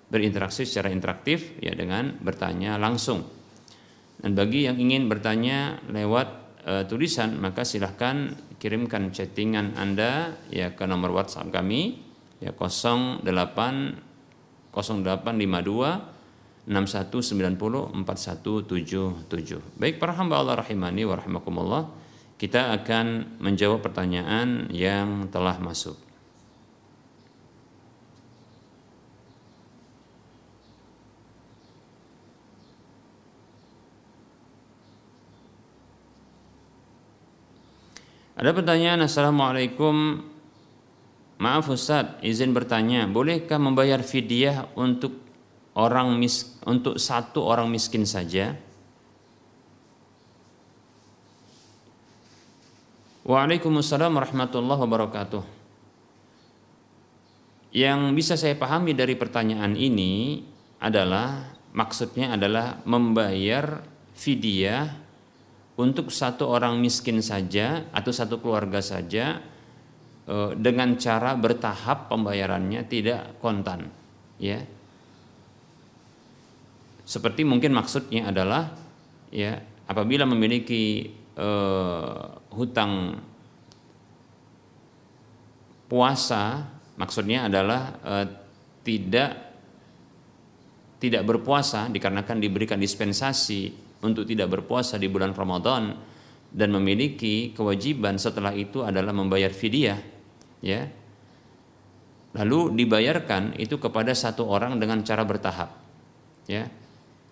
[0.10, 3.28] Berinteraksi secara interaktif ya dengan bertanya langsung.
[4.20, 6.28] Dan bagi yang ingin bertanya lewat
[6.68, 12.04] uh, tulisan maka silahkan kirimkan chattingan Anda ya ke nomor WhatsApp kami
[12.44, 13.24] ya 08
[14.76, 16.20] 0852
[16.70, 19.82] 6190 4177.
[19.82, 21.90] Baik para hamba Allah rahimani wa rahimakumullah,
[22.38, 25.98] kita akan menjawab pertanyaan yang telah masuk.
[38.40, 40.24] Ada pertanyaan Assalamualaikum
[41.44, 45.20] Maaf Ustaz, izin bertanya, bolehkah membayar fidyah untuk
[45.76, 48.56] orang mis untuk satu orang miskin saja?
[53.28, 55.44] Waalaikumsalam warahmatullahi wabarakatuh.
[57.76, 60.44] Yang bisa saya pahami dari pertanyaan ini
[60.80, 63.84] adalah maksudnya adalah membayar
[64.16, 65.09] fidyah
[65.80, 69.40] untuk satu orang miskin saja atau satu keluarga saja
[70.28, 73.88] eh, dengan cara bertahap pembayarannya tidak kontan
[74.36, 74.60] ya.
[77.08, 78.70] Seperti mungkin maksudnya adalah
[79.34, 79.58] ya
[79.90, 81.10] apabila memiliki
[81.42, 83.18] uh, hutang
[85.90, 86.70] puasa
[87.02, 88.26] maksudnya adalah uh,
[88.86, 89.32] tidak
[91.02, 95.96] tidak berpuasa dikarenakan diberikan dispensasi untuk tidak berpuasa di bulan Ramadan
[96.50, 100.00] dan memiliki kewajiban setelah itu adalah membayar fidyah
[100.64, 100.82] ya.
[102.30, 105.70] Lalu dibayarkan itu kepada satu orang dengan cara bertahap
[106.46, 106.70] ya.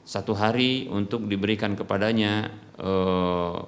[0.08, 2.50] Satu hari untuk diberikan kepadanya
[2.80, 3.60] eh,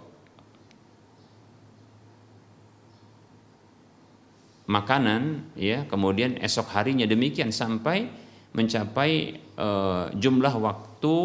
[4.70, 5.86] makanan ya.
[5.86, 8.10] Kemudian esok harinya demikian sampai
[8.54, 11.16] mencapai eh, jumlah waktu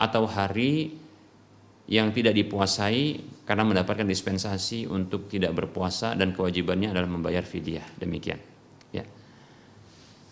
[0.00, 1.01] atau hari
[1.90, 7.82] yang tidak dipuasai karena mendapatkan dispensasi untuk tidak berpuasa dan kewajibannya adalah membayar fidyah.
[7.98, 8.38] Demikian.
[8.94, 9.02] Ya.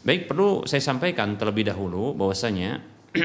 [0.07, 2.79] Baik perlu saya sampaikan terlebih dahulu bahwasanya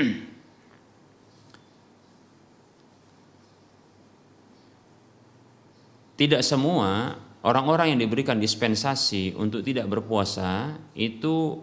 [6.19, 11.61] tidak semua orang-orang yang diberikan dispensasi untuk tidak berpuasa itu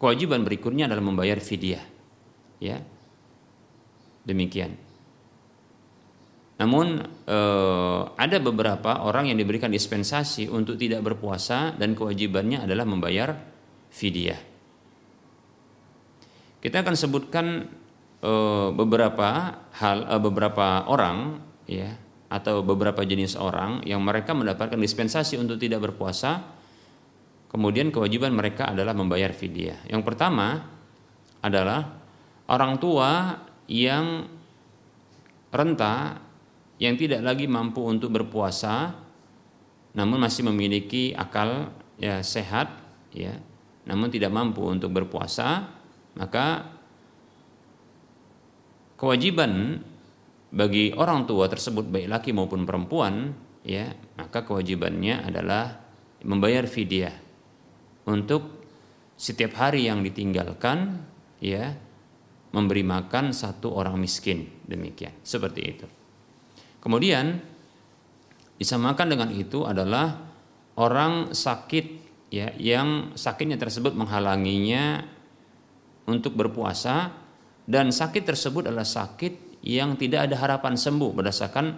[0.00, 1.84] kewajiban berikutnya adalah membayar fidyah.
[2.56, 2.80] Ya.
[4.26, 4.85] Demikian
[6.56, 13.36] namun eh, ada beberapa orang yang diberikan dispensasi untuk tidak berpuasa dan kewajibannya adalah membayar
[13.92, 14.40] fidyah.
[16.56, 17.46] Kita akan sebutkan
[18.24, 19.28] eh, beberapa
[19.76, 21.92] hal, eh, beberapa orang, ya,
[22.32, 26.40] atau beberapa jenis orang yang mereka mendapatkan dispensasi untuk tidak berpuasa,
[27.52, 29.92] kemudian kewajiban mereka adalah membayar fidyah.
[29.92, 30.64] Yang pertama
[31.44, 32.00] adalah
[32.48, 34.24] orang tua yang
[35.52, 36.25] renta
[36.76, 38.92] yang tidak lagi mampu untuk berpuasa
[39.96, 42.68] namun masih memiliki akal ya sehat
[43.16, 43.32] ya
[43.88, 45.72] namun tidak mampu untuk berpuasa
[46.20, 46.68] maka
[49.00, 49.80] kewajiban
[50.52, 53.32] bagi orang tua tersebut baik laki maupun perempuan
[53.64, 53.88] ya
[54.20, 55.80] maka kewajibannya adalah
[56.28, 57.16] membayar fidyah
[58.04, 58.68] untuk
[59.16, 61.08] setiap hari yang ditinggalkan
[61.40, 61.72] ya
[62.52, 65.12] memberi makan satu orang miskin demikian.
[65.20, 65.86] Seperti itu
[66.86, 67.42] Kemudian
[68.62, 70.22] disamakan dengan itu adalah
[70.78, 71.84] orang sakit
[72.30, 75.02] ya yang sakitnya tersebut menghalanginya
[76.06, 77.10] untuk berpuasa
[77.66, 81.74] dan sakit tersebut adalah sakit yang tidak ada harapan sembuh berdasarkan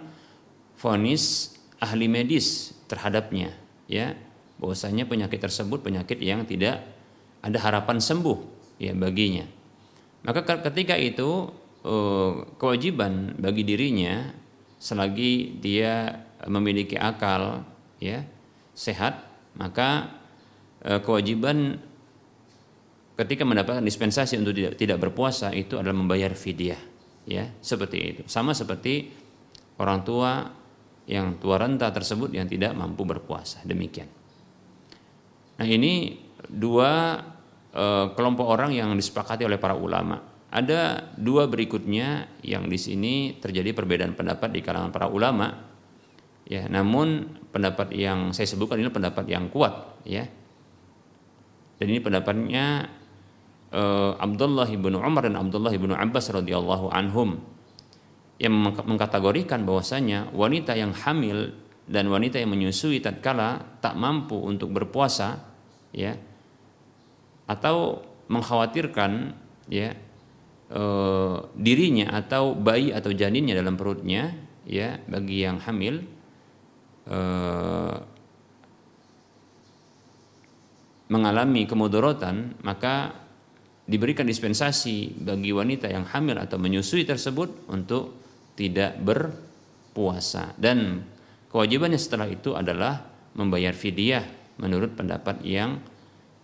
[0.77, 3.57] vonis ahli medis terhadapnya
[3.89, 4.13] ya.
[4.61, 6.85] Bahwasanya penyakit tersebut penyakit yang tidak
[7.41, 8.37] ada harapan sembuh
[8.77, 9.49] ya baginya.
[10.21, 11.49] Maka ketika itu
[11.81, 12.31] eh,
[12.61, 14.38] kewajiban bagi dirinya
[14.79, 17.67] selagi dia memiliki akal
[17.99, 18.23] ya
[18.71, 19.27] sehat
[19.59, 20.07] maka
[20.79, 21.75] e, kewajiban
[23.19, 26.79] ketika mendapatkan dispensasi untuk tidak, tidak berpuasa itu adalah membayar fidyah
[27.27, 28.21] ya seperti itu.
[28.31, 29.11] Sama seperti
[29.83, 30.47] orang tua
[31.11, 34.07] yang tua renta tersebut yang tidak mampu berpuasa demikian.
[35.59, 36.15] Nah ini
[36.47, 37.19] dua
[37.75, 43.69] e, kelompok orang yang disepakati oleh para ulama ada dua berikutnya yang di sini terjadi
[43.77, 45.69] perbedaan pendapat di kalangan para ulama.
[46.49, 50.25] Ya, namun pendapat yang saya sebutkan ini pendapat yang kuat, ya.
[51.77, 52.89] Dan ini pendapatnya
[53.69, 57.37] uh, Abdullah ibnu Umar dan Abdullah ibnu Abbas radhiyallahu anhum
[58.41, 61.53] yang mengkategorikan bahwasanya wanita yang hamil
[61.85, 65.45] dan wanita yang menyusui tatkala tak mampu untuk berpuasa,
[65.93, 66.17] ya,
[67.45, 69.37] atau mengkhawatirkan,
[69.69, 69.93] ya,
[70.69, 70.83] e,
[71.57, 74.31] dirinya atau bayi atau janinnya dalam perutnya
[74.69, 76.05] ya bagi yang hamil
[77.09, 77.19] e,
[81.09, 83.27] mengalami kemudorotan maka
[83.89, 88.13] diberikan dispensasi bagi wanita yang hamil atau menyusui tersebut untuk
[88.53, 90.53] tidak berpuasa.
[90.53, 91.01] Dan
[91.49, 93.01] kewajibannya setelah itu adalah
[93.33, 94.21] membayar fidyah
[94.61, 95.81] menurut pendapat yang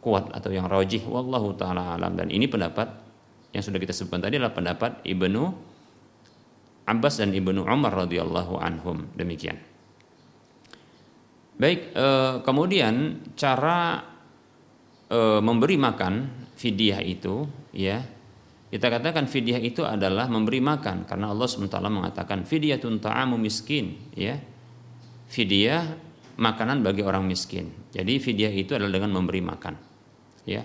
[0.01, 1.05] kuat atau yang rajih.
[1.05, 2.17] Wallahu taala alam.
[2.17, 3.04] Dan ini pendapat
[3.55, 5.43] yang sudah kita sebutkan tadi adalah pendapat Ibnu
[6.91, 9.07] Abbas dan Ibnu Umar radhiyallahu anhum.
[9.15, 9.55] Demikian.
[11.55, 12.07] Baik, e,
[12.43, 14.03] kemudian cara
[15.07, 16.27] e, memberi makan
[16.59, 18.03] fidyah itu ya
[18.67, 24.35] kita katakan fidyah itu adalah memberi makan karena Allah SWT mengatakan fidyatun ta'amu miskin ya.
[25.31, 25.95] Fidyah
[26.35, 27.71] makanan bagi orang miskin.
[27.95, 29.73] Jadi fidyah itu adalah dengan memberi makan
[30.43, 30.59] ya.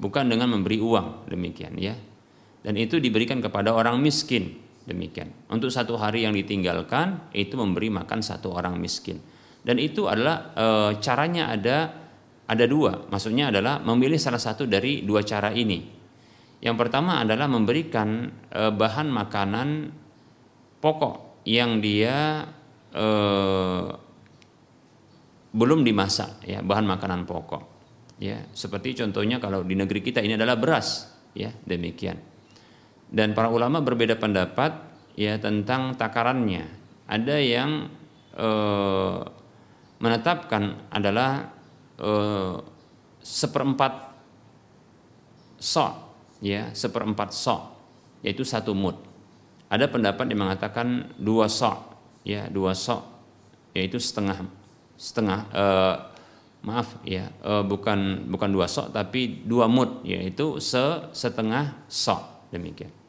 [0.00, 1.92] Bukan dengan memberi uang demikian ya
[2.60, 4.60] dan itu diberikan kepada orang miskin.
[4.84, 5.32] Demikian.
[5.52, 9.20] Untuk satu hari yang ditinggalkan itu memberi makan satu orang miskin.
[9.60, 10.66] Dan itu adalah e,
[11.04, 11.92] caranya ada
[12.48, 13.06] ada dua.
[13.08, 16.00] Maksudnya adalah memilih salah satu dari dua cara ini.
[16.60, 19.68] Yang pertama adalah memberikan e, bahan makanan
[20.80, 22.48] pokok yang dia
[22.92, 23.06] e,
[25.50, 27.62] belum dimasak ya bahan makanan pokok.
[28.20, 31.08] Ya seperti contohnya kalau di negeri kita ini adalah beras.
[31.30, 32.29] Ya demikian
[33.10, 34.70] dan para ulama berbeda pendapat
[35.18, 36.70] ya tentang takarannya.
[37.10, 37.90] Ada yang
[38.38, 38.48] e,
[39.98, 41.50] menetapkan adalah
[41.98, 42.10] e,
[43.18, 44.14] seperempat
[45.58, 45.92] sok,
[46.38, 47.60] ya seperempat sok,
[48.22, 48.94] yaitu satu mud.
[49.66, 53.02] Ada pendapat yang mengatakan dua sok, ya dua sok,
[53.74, 54.46] yaitu setengah
[54.94, 55.66] setengah e,
[56.62, 62.99] maaf ya e, bukan bukan dua sok tapi dua mud, yaitu se setengah sok demikian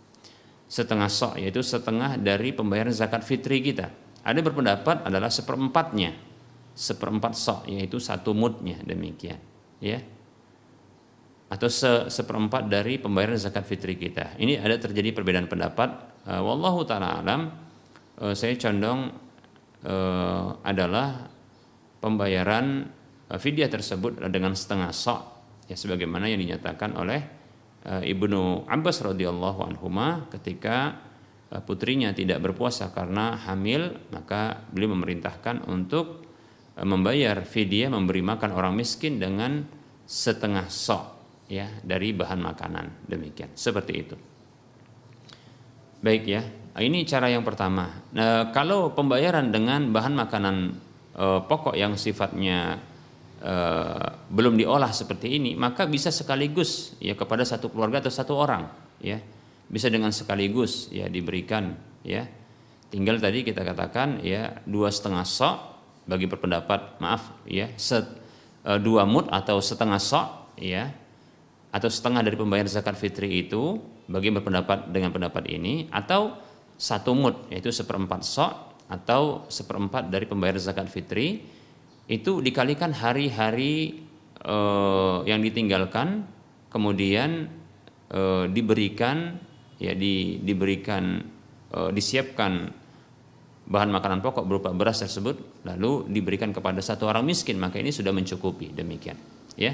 [0.71, 3.91] setengah sok yaitu setengah dari pembayaran zakat fitri kita.
[4.23, 6.15] Ada berpendapat adalah seperempatnya,
[6.71, 9.35] seperempat sok yaitu satu mudnya demikian,
[9.83, 9.99] ya.
[11.51, 14.39] Atau se seperempat dari pembayaran zakat fitri kita.
[14.39, 16.23] Ini ada terjadi perbedaan pendapat.
[16.23, 17.51] Uh, wallahu taala alam.
[18.15, 19.11] Uh, saya condong
[19.83, 21.27] uh, adalah
[21.99, 22.87] pembayaran
[23.27, 25.21] uh, fidyah tersebut dengan setengah sok
[25.67, 27.40] ya sebagaimana yang dinyatakan oleh Eh,
[27.81, 29.89] Ibnu Abbas radhiyallahu anhu
[30.29, 31.01] ketika
[31.49, 36.29] eh, putrinya tidak berpuasa karena hamil maka beliau memerintahkan untuk
[36.77, 39.65] eh, membayar fidyah memberi makan orang miskin dengan
[40.05, 41.03] setengah sok
[41.49, 43.09] ya dari bahan makanan.
[43.09, 43.51] Demikian.
[43.57, 44.15] Seperti itu.
[46.01, 46.41] Baik ya.
[46.71, 47.91] Ini cara yang pertama.
[48.15, 50.55] Nah, kalau pembayaran dengan bahan makanan
[51.11, 52.79] e, pokok yang sifatnya
[53.41, 53.55] e,
[54.29, 58.69] belum diolah seperti ini, maka bisa sekaligus ya kepada satu keluarga atau satu orang,
[59.01, 59.17] ya.
[59.71, 61.75] Bisa dengan sekaligus ya diberikan,
[62.05, 62.29] ya.
[62.91, 65.57] Tinggal tadi kita katakan ya dua setengah sok
[66.05, 68.03] bagi berpendapat maaf ya set,
[68.67, 70.91] e, dua mut atau setengah sok ya
[71.71, 73.79] atau setengah dari pembayaran zakat fitri itu
[74.11, 76.35] bagi berpendapat dengan pendapat ini atau
[76.75, 78.53] satu mud yaitu seperempat sok
[78.91, 81.47] atau seperempat dari pembayar zakat fitri
[82.09, 84.01] itu dikalikan hari-hari
[84.41, 86.25] eh, yang ditinggalkan
[86.71, 87.49] kemudian
[88.09, 89.37] eh, diberikan
[89.77, 91.21] ya di, diberikan
[91.73, 92.81] eh, disiapkan
[93.71, 97.55] bahan makanan pokok berupa beras tersebut lalu diberikan kepada satu orang miskin.
[97.55, 99.15] Maka ini sudah mencukupi demikian
[99.55, 99.71] ya.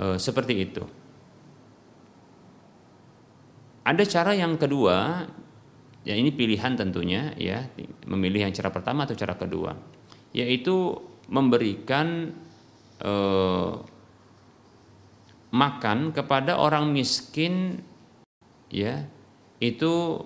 [0.00, 0.82] E, seperti itu.
[3.82, 5.26] Ada cara yang kedua,
[6.06, 7.66] ya ini pilihan tentunya ya,
[8.06, 9.74] memilih yang cara pertama atau cara kedua,
[10.32, 10.96] yaitu
[11.28, 12.32] memberikan
[13.00, 13.72] eh,
[15.52, 17.84] makan kepada orang miskin
[18.72, 19.04] ya
[19.60, 20.24] itu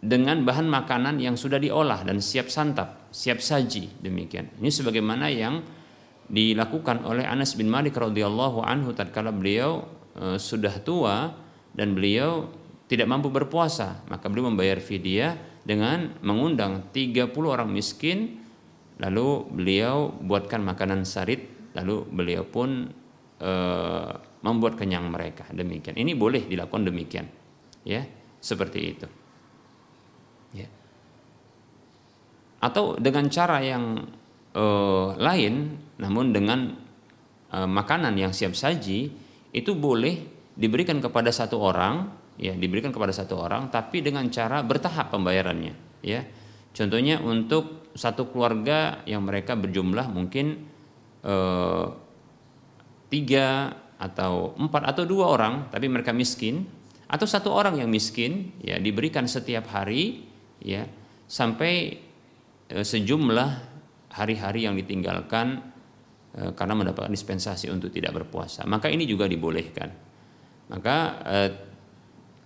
[0.00, 4.48] dengan bahan makanan yang sudah diolah dan siap santap, siap saji demikian.
[4.56, 5.60] Ini sebagaimana yang
[6.30, 9.84] dilakukan oleh Anas bin Malik radhiyallahu anhu tatkala beliau
[10.16, 11.36] e, sudah tua
[11.76, 12.48] dan beliau
[12.88, 15.36] tidak mampu berpuasa, maka beliau membayar fidyah
[15.68, 18.39] dengan mengundang 30 orang miskin
[19.00, 22.92] lalu beliau buatkan makanan sarit lalu beliau pun
[23.40, 23.52] e,
[24.44, 25.48] membuat kenyang mereka.
[25.50, 25.96] Demikian.
[25.96, 27.26] Ini boleh dilakukan demikian.
[27.84, 28.04] Ya
[28.40, 29.06] seperti itu.
[30.56, 30.68] Ya.
[32.60, 34.04] Atau dengan cara yang
[34.52, 34.64] e,
[35.16, 36.76] lain namun dengan
[37.48, 39.12] e, makanan yang siap saji
[39.50, 45.12] itu boleh diberikan kepada satu orang ya diberikan kepada satu orang tapi dengan cara bertahap
[45.12, 46.04] pembayarannya.
[46.04, 46.24] Ya.
[46.70, 50.66] Contohnya untuk satu keluarga yang mereka berjumlah mungkin
[51.24, 51.86] eh,
[53.10, 53.48] tiga
[54.00, 56.64] atau empat atau dua orang tapi mereka miskin
[57.10, 60.24] atau satu orang yang miskin ya diberikan setiap hari
[60.62, 60.86] ya
[61.26, 61.98] sampai
[62.70, 63.50] eh, sejumlah
[64.14, 65.62] hari-hari yang ditinggalkan
[66.38, 68.66] eh, karena mendapatkan dispensasi untuk tidak berpuasa.
[68.66, 69.90] Maka ini juga dibolehkan.
[70.70, 71.50] Maka eh,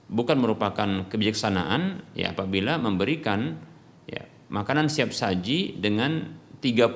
[0.08, 3.56] bukan merupakan kebijaksanaan ya apabila memberikan
[4.54, 6.22] makanan siap saji dengan
[6.62, 6.94] 30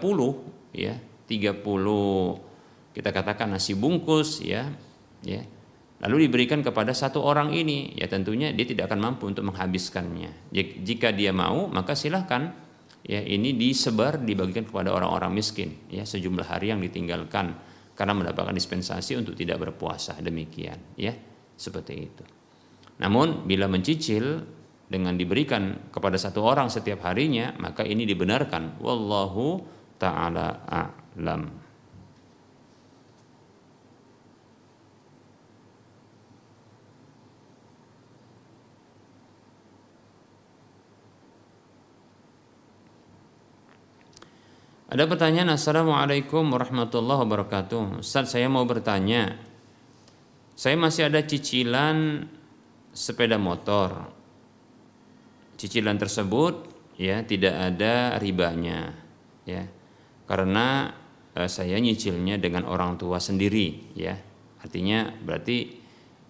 [0.78, 0.94] ya
[1.26, 4.70] 30 kita katakan nasi bungkus ya
[5.26, 5.42] ya
[5.98, 10.54] lalu diberikan kepada satu orang ini ya tentunya dia tidak akan mampu untuk menghabiskannya
[10.86, 12.54] jika dia mau maka silahkan
[13.02, 17.58] ya ini disebar dibagikan kepada orang-orang miskin ya sejumlah hari yang ditinggalkan
[17.98, 21.10] karena mendapatkan dispensasi untuk tidak berpuasa demikian ya
[21.58, 22.24] seperti itu.
[23.02, 24.46] Namun bila mencicil
[24.88, 28.80] dengan diberikan kepada satu orang setiap harinya maka ini dibenarkan.
[28.80, 29.60] Wallahu
[30.00, 31.68] taala a'lam.
[44.88, 48.00] Ada pertanyaan Assalamualaikum warahmatullahi wabarakatuh.
[48.00, 49.36] Ustaz saya mau bertanya.
[50.56, 52.24] Saya masih ada cicilan
[52.96, 54.17] sepeda motor
[55.58, 58.94] Cicilan tersebut ya tidak ada ribanya
[59.42, 59.66] ya.
[60.24, 60.94] Karena
[61.34, 64.14] eh, saya nyicilnya dengan orang tua sendiri ya.
[64.62, 65.58] Artinya berarti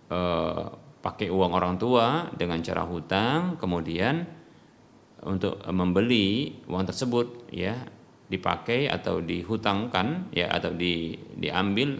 [0.09, 0.65] eh,
[0.99, 4.27] pakai uang orang tua dengan cara hutang kemudian
[5.23, 7.75] untuk membeli uang tersebut ya
[8.29, 11.97] dipakai atau dihutangkan ya atau di, diambil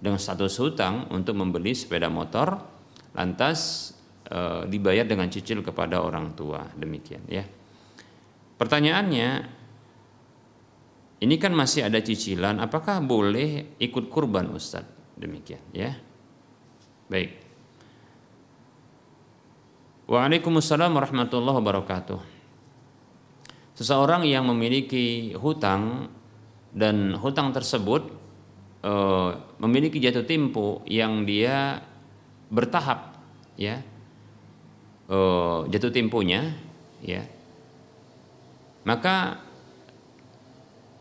[0.00, 2.56] dengan status hutang untuk membeli sepeda motor
[3.12, 3.90] lantas
[4.30, 6.62] e, dibayar dengan cicil kepada orang tua.
[6.78, 7.42] Demikian ya.
[8.56, 9.28] Pertanyaannya
[11.20, 15.92] ini kan masih ada cicilan apakah boleh ikut kurban Ustadz demikian ya.
[17.10, 17.36] Baik.
[20.08, 22.20] Waalaikumsalam warahmatullahi wabarakatuh.
[23.76, 26.10] Seseorang yang memiliki hutang
[26.72, 28.10] dan hutang tersebut
[28.80, 28.92] e,
[29.60, 31.84] memiliki jatuh tempo yang dia
[32.50, 33.18] bertahap
[33.54, 33.80] ya
[35.10, 35.18] e,
[35.66, 36.54] jatuh temponya
[37.02, 37.26] ya.
[38.86, 39.42] Maka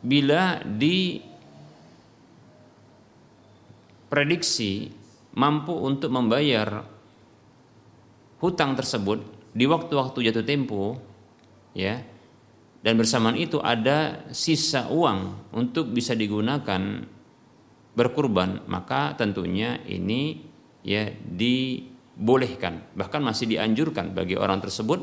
[0.01, 1.21] bila di
[4.09, 4.89] prediksi
[5.37, 6.81] mampu untuk membayar
[8.41, 9.21] hutang tersebut
[9.53, 10.97] di waktu-waktu jatuh tempo
[11.75, 12.01] ya
[12.79, 17.05] dan bersamaan itu ada sisa uang untuk bisa digunakan
[17.93, 20.39] berkurban maka tentunya ini
[20.87, 21.83] ya di
[22.19, 24.99] dibolehkan, bahkan masih dianjurkan bagi orang tersebut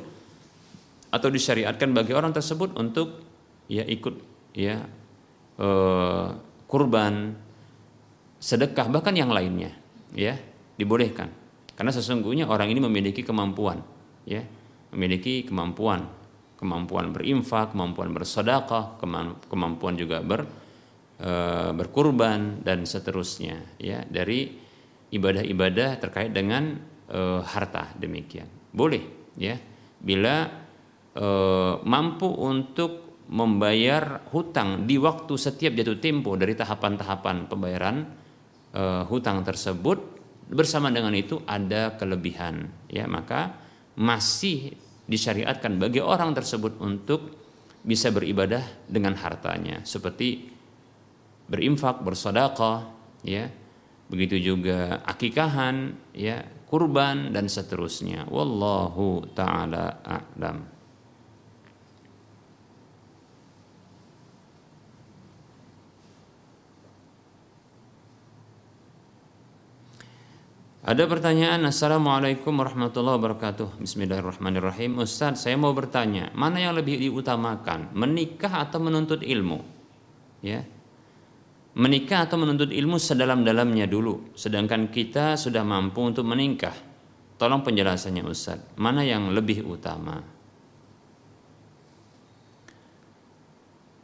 [1.08, 3.24] atau disyariatkan bagi orang tersebut untuk
[3.72, 4.20] ya ikut
[4.52, 4.84] ya
[5.56, 6.28] eh,
[6.68, 7.32] kurban,
[8.36, 9.72] sedekah bahkan yang lainnya
[10.12, 10.36] ya
[10.76, 11.32] dibolehkan.
[11.72, 13.80] Karena sesungguhnya orang ini memiliki kemampuan
[14.28, 14.42] ya
[14.90, 16.08] memiliki kemampuan
[16.58, 18.98] kemampuan berinfak kemampuan bersedekah
[19.46, 20.48] kemampuan juga ber
[21.20, 21.32] e,
[21.72, 24.50] berkurban dan seterusnya ya dari
[25.12, 28.46] ibadah-ibadah terkait dengan e, harta demikian.
[28.70, 29.56] Boleh ya.
[29.96, 30.46] Bila
[31.14, 31.26] e,
[31.82, 37.96] mampu untuk membayar hutang di waktu setiap jatuh tempo dari tahapan-tahapan pembayaran
[38.70, 39.98] e, hutang tersebut
[40.46, 43.10] bersama dengan itu ada kelebihan ya.
[43.10, 43.54] Maka
[43.98, 44.76] masih
[45.06, 47.34] disyariatkan bagi orang tersebut untuk
[47.86, 49.86] bisa beribadah dengan hartanya.
[49.86, 50.50] Seperti
[51.46, 52.90] berinfak bersedekah
[53.22, 53.46] ya.
[54.06, 56.46] Begitu juga akikahan ya
[56.76, 58.28] kurban dan seterusnya.
[58.28, 60.76] Wallahu taala a'lam.
[70.86, 73.80] Ada pertanyaan Assalamualaikum warahmatullahi wabarakatuh.
[73.80, 75.00] Bismillahirrahmanirrahim.
[75.00, 79.64] Ustaz saya mau bertanya Mana yang lebih diutamakan Menikah atau menuntut ilmu?
[80.44, 80.62] Ya
[81.76, 86.72] Menikah atau menuntut ilmu sedalam-dalamnya dulu Sedangkan kita sudah mampu untuk menikah
[87.36, 90.36] Tolong penjelasannya Ustaz Mana yang lebih utama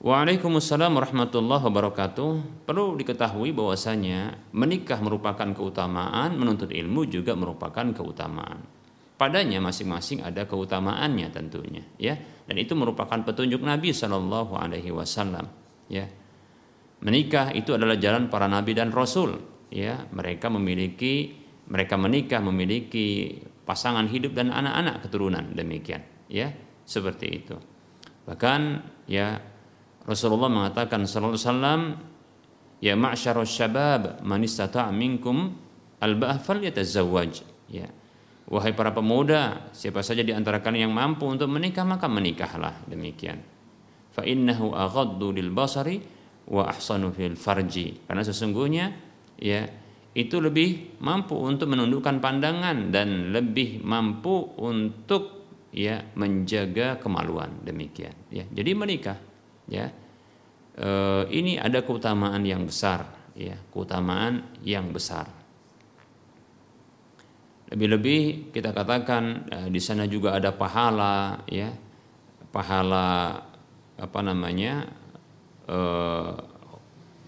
[0.03, 2.67] Waalaikumsalam warahmatullahi wabarakatuh.
[2.67, 8.67] Perlu diketahui bahwasanya menikah merupakan keutamaan, menuntut ilmu juga merupakan keutamaan.
[9.15, 12.19] Padanya masing-masing ada keutamaannya tentunya, ya.
[12.19, 15.47] Dan itu merupakan petunjuk Nabi Shallallahu Alaihi Wasallam,
[15.87, 16.11] ya.
[17.03, 19.43] Menikah itu adalah jalan para nabi dan rasul,
[19.75, 20.07] ya.
[20.11, 21.35] Mereka memiliki,
[21.67, 26.55] mereka menikah memiliki pasangan hidup dan anak-anak keturunan demikian, ya.
[26.87, 27.57] Seperti itu.
[28.27, 28.61] Bahkan
[29.11, 29.39] ya
[30.07, 31.83] Rasulullah mengatakan sallallahu alaihi wasallam
[32.83, 35.55] ya ma'syarus syabab man istata'a minkum
[36.03, 36.43] al-ba'ah
[37.71, 37.87] ya
[38.51, 43.39] wahai para pemuda siapa saja di antara kalian yang mampu untuk menikah maka menikahlah demikian
[44.11, 46.03] fa innahu aghaddu lil basari
[46.53, 48.05] wa ahsanu fil farji.
[48.05, 48.93] Karena sesungguhnya
[49.41, 49.65] ya
[50.13, 57.65] itu lebih mampu untuk menundukkan pandangan dan lebih mampu untuk ya menjaga kemaluan.
[57.65, 58.45] Demikian ya.
[58.45, 59.17] Jadi menikah
[59.65, 59.89] ya
[60.77, 60.89] e,
[61.33, 65.25] ini ada keutamaan yang besar ya keutamaan yang besar.
[67.73, 71.73] Lebih-lebih kita katakan e, di sana juga ada pahala ya
[72.53, 73.41] pahala
[73.97, 75.02] apa namanya
[75.67, 75.79] e,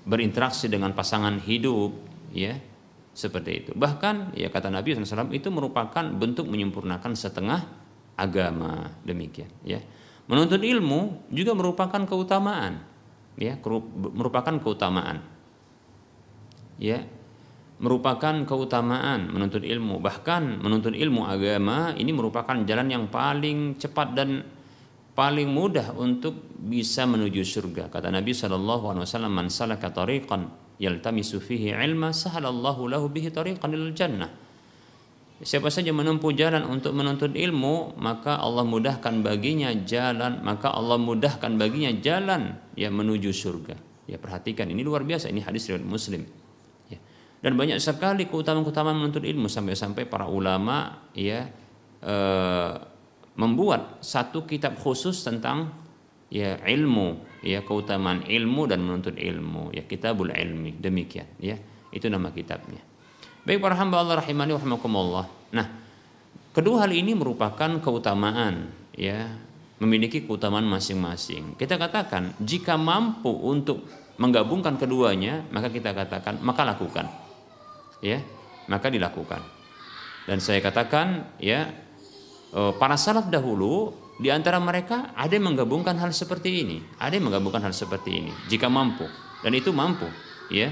[0.05, 1.93] berinteraksi dengan pasangan hidup
[2.35, 2.59] ya
[3.15, 7.63] seperti itu bahkan ya kata Nabi SAW itu merupakan bentuk menyempurnakan setengah
[8.19, 9.83] agama demikian ya
[10.25, 12.81] Menuntut ilmu juga merupakan keutamaan,
[13.37, 13.61] ya,
[14.17, 15.21] merupakan keutamaan.
[16.81, 17.05] Ya,
[17.77, 20.01] merupakan keutamaan menuntut ilmu.
[20.01, 24.49] Bahkan menuntut ilmu agama ini merupakan jalan yang paling cepat dan
[25.15, 27.87] paling mudah untuk bisa menuju surga.
[27.89, 30.51] Kata Nabi Shallallahu alaihi wasallam, "Man salaka tariqan
[30.83, 34.45] yaltamisu fihi ilma, sahalallahu lahu bihi tariqan lil jannah."
[35.45, 41.59] Siapa saja menempuh jalan untuk menuntut ilmu, maka Allah mudahkan baginya jalan, maka Allah mudahkan
[41.59, 43.75] baginya jalan ya menuju surga.
[44.07, 46.23] Ya perhatikan ini luar biasa ini hadis riwayat Muslim.
[46.87, 47.03] Ya.
[47.43, 51.51] Dan banyak sekali keutamaan-keutamaan menuntut ilmu sampai-sampai para ulama ya
[51.99, 52.15] e,
[53.35, 55.75] membuat satu kitab khusus tentang
[56.31, 61.59] ya ilmu, ya keutamaan ilmu dan menuntut ilmu, ya kitabul ilmi demikian ya.
[61.95, 62.83] Itu nama kitabnya.
[63.47, 65.31] Baik para hamba Allah rahimani rahimakumullah.
[65.55, 65.67] Nah,
[66.51, 69.31] kedua hal ini merupakan keutamaan ya,
[69.79, 71.55] memiliki keutamaan masing-masing.
[71.55, 73.87] Kita katakan jika mampu untuk
[74.19, 77.07] menggabungkan keduanya, maka kita katakan maka lakukan.
[78.03, 78.25] Ya,
[78.67, 79.45] maka dilakukan.
[80.25, 81.69] Dan saya katakan ya
[82.55, 83.91] para salaf dahulu
[84.23, 88.33] di antara mereka ada yang menggabungkan hal seperti ini, ada yang menggabungkan hal seperti ini
[88.47, 89.11] jika mampu
[89.43, 90.07] dan itu mampu,
[90.55, 90.71] ya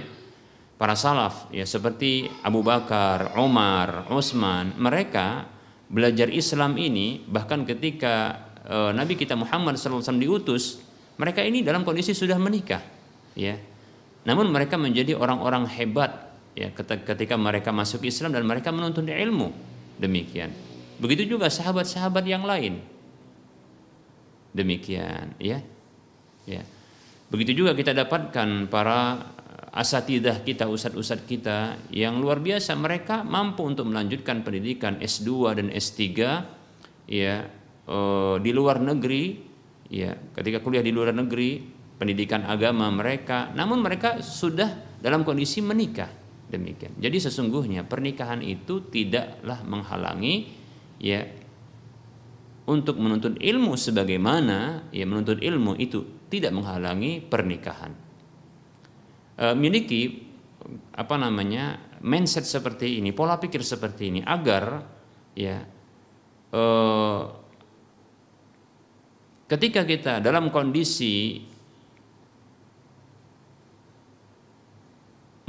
[0.78, 5.46] para salaf ya seperti Abu Bakar, Umar, Utsman, mereka
[5.90, 10.80] belajar Islam ini bahkan ketika e, Nabi kita Muhammad SAW diutus,
[11.18, 12.82] mereka ini dalam kondisi sudah menikah,
[13.34, 13.58] ya.
[14.22, 19.50] Namun mereka menjadi orang-orang hebat ya ketika mereka masuk Islam dan mereka menuntut ilmu.
[19.98, 20.71] Demikian.
[21.02, 22.78] Begitu juga sahabat-sahabat yang lain.
[24.54, 25.58] Demikian, ya.
[26.46, 26.62] Ya.
[27.26, 29.18] Begitu juga kita dapatkan para
[29.72, 35.98] asatidah kita, ustadz-ustadz kita yang luar biasa mereka mampu untuk melanjutkan pendidikan S2 dan S3
[37.08, 37.34] ya
[37.88, 39.40] eh, di luar negeri
[39.88, 41.64] ya ketika kuliah di luar negeri
[41.96, 46.12] pendidikan agama mereka namun mereka sudah dalam kondisi menikah
[46.52, 46.92] demikian.
[47.00, 50.61] Jadi sesungguhnya pernikahan itu tidaklah menghalangi
[51.02, 51.26] ya
[52.70, 57.92] untuk menuntut ilmu sebagaimana ya menuntut ilmu itu tidak menghalangi pernikahan.
[59.34, 60.30] E, miliki
[60.94, 64.86] apa namanya mindset seperti ini, pola pikir seperti ini agar
[65.34, 65.58] ya
[66.54, 66.62] e,
[69.50, 71.42] ketika kita dalam kondisi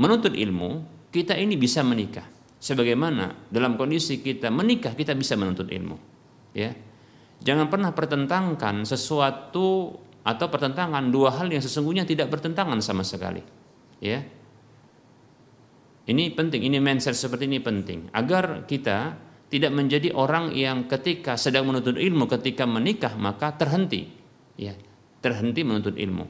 [0.01, 0.81] menuntut ilmu
[1.13, 2.32] kita ini bisa menikah.
[2.63, 5.99] Sebagaimana dalam kondisi kita menikah kita bisa menuntut ilmu.
[6.55, 6.71] Ya.
[7.43, 13.43] Jangan pernah pertentangkan sesuatu atau pertentangan dua hal yang sesungguhnya tidak bertentangan sama sekali.
[13.99, 14.23] Ya.
[16.07, 19.19] Ini penting, ini mindset seperti ini penting agar kita
[19.51, 24.09] tidak menjadi orang yang ketika sedang menuntut ilmu ketika menikah maka terhenti
[24.57, 24.73] ya
[25.21, 26.25] terhenti menuntut ilmu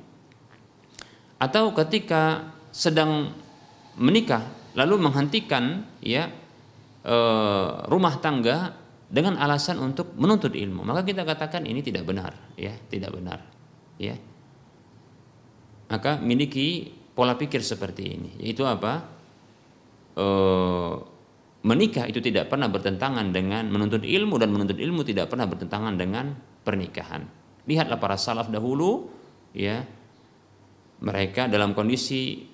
[1.39, 3.31] atau ketika sedang
[3.95, 6.29] menikah lalu menghentikan ya
[7.05, 7.15] e,
[7.87, 8.73] rumah tangga
[9.13, 10.81] dengan alasan untuk menuntut ilmu.
[10.81, 13.39] Maka kita katakan ini tidak benar ya tidak benar
[14.01, 14.17] ya.
[15.93, 18.31] Maka miliki pola pikir seperti ini.
[18.41, 19.05] Yaitu apa?
[20.17, 20.25] E,
[21.63, 26.33] menikah itu tidak pernah bertentangan dengan menuntut ilmu dan menuntut ilmu tidak pernah bertentangan dengan
[26.65, 27.23] pernikahan.
[27.69, 29.07] Lihatlah para salaf dahulu
[29.53, 29.85] ya.
[31.03, 32.52] Mereka dalam kondisi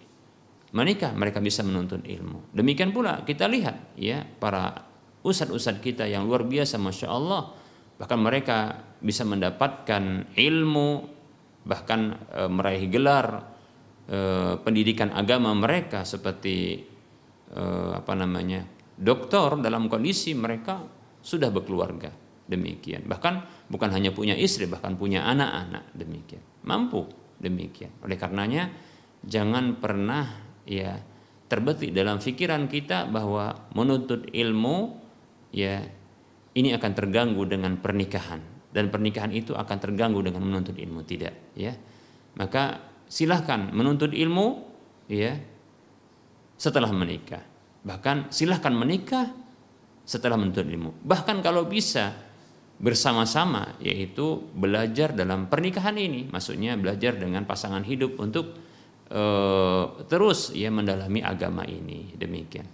[0.75, 2.53] menikah mereka bisa menuntut ilmu.
[2.53, 4.89] Demikian pula kita lihat ya para
[5.25, 7.53] ustadz-ustadz kita yang luar biasa masya Allah.
[7.99, 8.57] Bahkan mereka
[9.03, 10.89] bisa mendapatkan ilmu
[11.67, 13.27] bahkan e, meraih gelar
[14.07, 14.17] e,
[14.63, 16.79] pendidikan agama mereka seperti
[17.51, 18.63] e, apa namanya
[18.95, 20.79] doktor dalam kondisi mereka
[21.19, 22.11] sudah berkeluarga.
[22.49, 23.05] Demikian.
[23.05, 25.93] Bahkan bukan hanya punya istri bahkan punya anak-anak.
[25.93, 26.41] Demikian.
[26.65, 27.05] Mampu
[27.37, 27.93] demikian.
[28.01, 28.73] Oleh karenanya
[29.21, 31.01] jangan pernah ya
[31.49, 35.01] terbetik dalam pikiran kita bahwa menuntut ilmu
[35.49, 35.81] ya
[36.53, 38.61] ini akan terganggu dengan pernikahan.
[38.69, 41.33] Dan pernikahan itu akan terganggu dengan menuntut ilmu tidak?
[41.57, 41.73] Ya
[42.37, 44.61] maka silahkan menuntut ilmu
[45.09, 45.33] ya
[46.59, 47.41] setelah menikah.
[47.81, 49.33] Bahkan silahkan menikah
[50.05, 51.01] setelah menuntut ilmu.
[51.01, 52.13] Bahkan kalau bisa
[52.79, 56.29] bersama-sama yaitu belajar dalam pernikahan ini.
[56.31, 58.68] Maksudnya belajar dengan pasangan hidup untuk
[60.05, 62.65] terus ya mendalami agama ini demikian.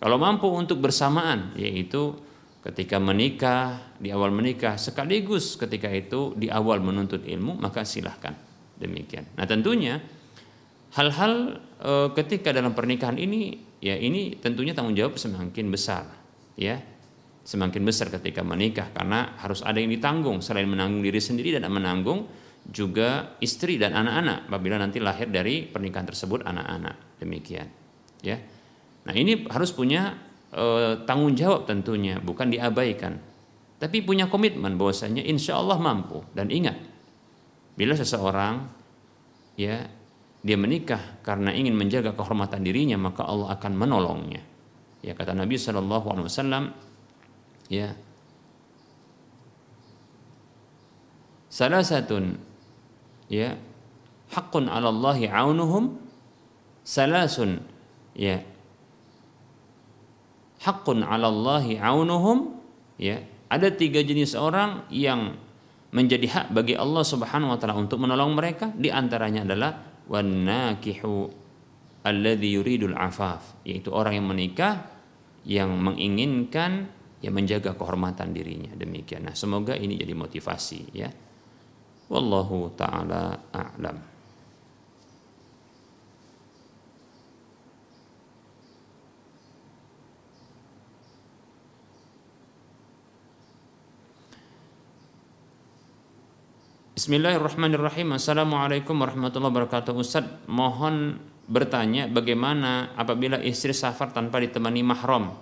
[0.00, 2.16] Kalau mampu untuk bersamaan yaitu
[2.64, 8.32] ketika menikah di awal menikah sekaligus ketika itu di awal menuntut ilmu maka silahkan
[8.80, 9.28] demikian.
[9.36, 10.00] Nah tentunya
[10.96, 16.08] hal-hal e, ketika dalam pernikahan ini ya ini tentunya tanggung jawab semakin besar
[16.56, 16.80] ya
[17.44, 22.24] semakin besar ketika menikah karena harus ada yang ditanggung selain menanggung diri sendiri dan menanggung
[22.64, 27.20] juga istri dan anak-anak apabila nanti lahir dari pernikahan tersebut anak-anak.
[27.20, 27.68] Demikian
[28.24, 28.40] ya.
[29.04, 30.16] Nah ini harus punya
[30.48, 30.64] e,
[31.04, 33.20] tanggung jawab tentunya bukan diabaikan.
[33.76, 36.24] Tapi punya komitmen bahwasanya insya Allah mampu.
[36.32, 36.80] Dan ingat
[37.76, 38.64] bila seseorang
[39.60, 39.84] ya
[40.44, 44.40] dia menikah karena ingin menjaga kehormatan dirinya maka Allah akan menolongnya.
[45.04, 46.72] Ya kata Nabi Wasallam
[47.68, 47.92] ya
[51.52, 52.18] salah satu
[53.28, 53.56] ya.
[54.32, 56.00] Hakun Allahi 'aunuhum
[56.82, 57.62] salasun.
[58.16, 58.42] Ya.
[60.64, 62.38] Hakun 'aunuhum.
[62.96, 63.22] Ya.
[63.52, 65.38] Ada tiga jenis orang yang
[65.94, 68.74] menjadi hak bagi Allah Subhanahu wa taala untuk menolong mereka.
[68.74, 71.30] Di antaranya adalah wanakihu
[72.02, 73.62] alladhi yuridul afaf.
[73.62, 74.74] Yaitu orang yang menikah
[75.44, 76.88] yang menginginkan
[77.24, 78.72] yang menjaga kehormatan dirinya.
[78.76, 79.24] Demikian.
[79.24, 81.08] Nah, semoga ini jadi motivasi ya.
[82.08, 83.96] Wallahu taala a'lam.
[96.94, 98.14] Bismillahirrahmanirrahim.
[98.16, 99.92] Assalamualaikum warahmatullahi wabarakatuh.
[99.98, 105.36] Ustaz, mohon bertanya bagaimana apabila istri safar tanpa ditemani mahram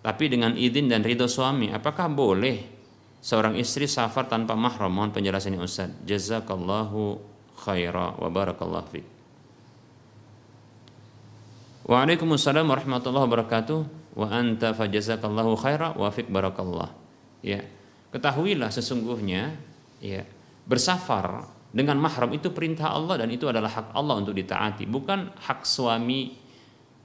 [0.00, 2.77] tapi dengan izin dan ridho suami, apakah boleh
[3.20, 7.18] seorang istri safar tanpa mahram mohon penjelasannya Ustaz jazakallahu
[7.58, 9.06] khaira wa barakallahu fiik
[11.88, 13.78] Waalaikumsalam warahmatullahi wabarakatuh
[14.18, 16.92] wa anta fajazakallahu khaira wa fiik barakallah
[17.40, 17.64] ya
[18.12, 19.56] ketahuilah sesungguhnya
[20.04, 20.22] ya
[20.68, 25.68] bersafar dengan mahram itu perintah Allah dan itu adalah hak Allah untuk ditaati, bukan hak
[25.68, 26.32] suami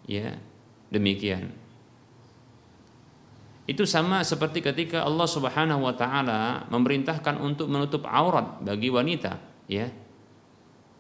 [0.07, 0.36] ya.
[0.93, 1.49] Demikian.
[3.64, 9.39] Itu sama seperti ketika Allah Subhanahu wa taala memerintahkan untuk menutup aurat bagi wanita,
[9.72, 9.88] ya.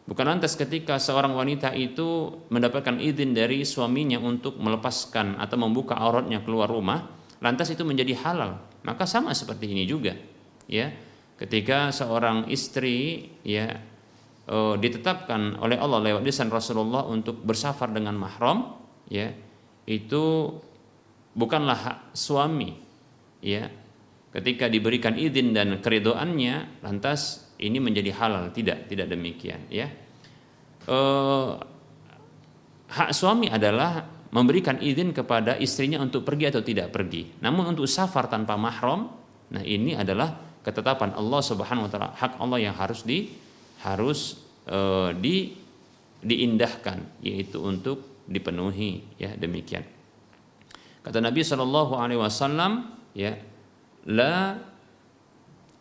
[0.03, 6.43] Bukan lantas ketika seorang wanita itu mendapatkan izin dari suaminya untuk melepaskan atau membuka auratnya
[6.43, 7.07] keluar rumah,
[7.39, 8.59] lantas itu menjadi halal.
[8.83, 10.15] Maka sama seperti ini juga,
[10.67, 10.91] ya.
[11.35, 13.75] Ketika seorang istri ya
[14.47, 18.79] uh, ditetapkan oleh Allah lewat lisan Rasulullah untuk bersafar dengan mahram,
[19.11, 19.35] ya,
[19.83, 20.55] itu
[21.33, 22.71] bukanlah hak suami,
[23.43, 23.69] ya.
[24.33, 28.49] Ketika diberikan izin dan keridoannya, lantas ini menjadi halal.
[28.49, 29.87] Tidak tidak demikian ya.
[30.83, 30.97] E,
[32.89, 34.01] hak suami adalah
[34.33, 37.39] memberikan izin kepada istrinya untuk pergi atau tidak pergi.
[37.45, 39.21] Namun untuk safar tanpa mahram
[39.53, 40.33] nah ini adalah
[40.65, 42.09] ketetapan Allah Subhanahu wa taala.
[42.17, 43.29] Hak Allah yang harus di
[43.85, 44.79] harus e,
[45.21, 45.53] di
[46.25, 49.37] diindahkan yaitu untuk dipenuhi ya.
[49.37, 49.92] Demikian
[51.03, 53.35] kata Nabi Shallallahu alaihi wasallam ya
[54.07, 54.57] la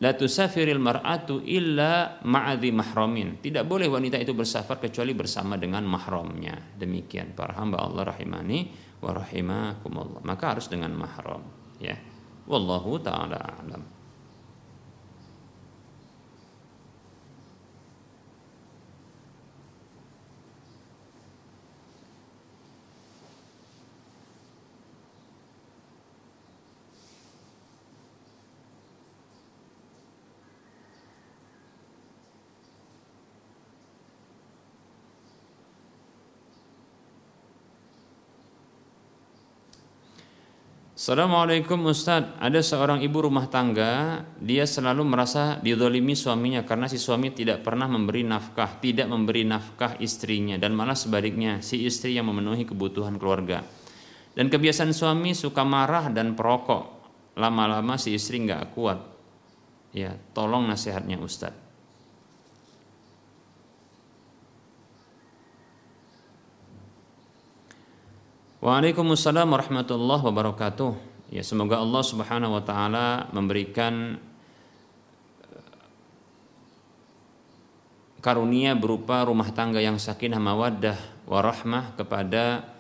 [0.02, 3.38] La tusafiril mar'atu illa ma'adhi mahramin.
[3.38, 6.74] Tidak boleh wanita itu bersafar kecuali bersama dengan mahramnya.
[6.74, 8.66] Demikian para hamba Allah rahimani
[8.98, 10.26] wa rahimakumullah.
[10.26, 11.46] Maka harus dengan mahram,
[11.78, 11.94] ya.
[12.50, 13.82] Wallahu taala alam.
[41.03, 47.34] Assalamualaikum Ustadz, ada seorang ibu rumah tangga, dia selalu merasa didolimi suaminya karena si suami
[47.34, 52.62] tidak pernah memberi nafkah, tidak memberi nafkah istrinya dan malah sebaliknya si istri yang memenuhi
[52.62, 53.66] kebutuhan keluarga.
[54.38, 56.84] Dan kebiasaan suami suka marah dan perokok,
[57.34, 59.03] lama-lama si istri nggak kuat.
[59.90, 61.71] Ya, tolong nasihatnya Ustadz.
[68.62, 70.94] Waalaikumsalam warahmatullahi wabarakatuh.
[71.34, 74.22] Ya, semoga Allah Subhanahu wa taala memberikan
[75.50, 75.74] eh,
[78.22, 80.94] karunia berupa rumah tangga yang sakinah mawaddah
[81.26, 82.70] warahmah kepada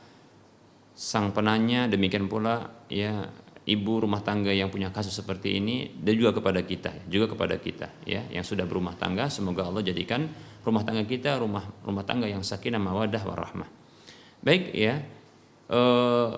[0.94, 1.90] sang penanya.
[1.90, 3.26] Demikian pula ya
[3.66, 8.06] ibu rumah tangga yang punya kasus seperti ini dan juga kepada kita juga kepada kita
[8.06, 9.26] ya yang sudah berumah tangga.
[9.34, 10.30] Semoga Allah jadikan
[10.62, 13.66] rumah tangga kita rumah rumah tangga yang sakinah mawaddah warahmah.
[14.46, 15.21] Baik ya
[15.72, 16.30] Eh,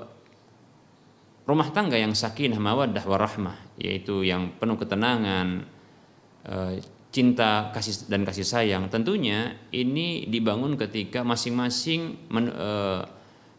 [1.44, 5.66] rumah tangga yang sakinah mawaddah warahmah yaitu yang penuh ketenangan
[6.46, 6.78] eh,
[7.10, 13.02] cinta kasih dan kasih sayang tentunya ini dibangun ketika masing-masing eh,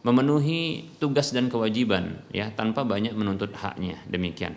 [0.00, 4.00] memenuhi tugas dan kewajiban ya tanpa banyak menuntut haknya.
[4.08, 4.56] Demikian.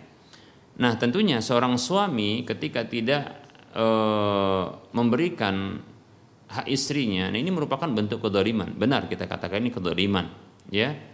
[0.80, 3.52] Nah tentunya seorang suami ketika tidak
[4.90, 5.78] memberikan
[6.50, 8.74] hak istrinya nah ini merupakan bentuk kedoliman.
[8.74, 10.26] Benar kita katakan ini kedoliman
[10.70, 11.09] ya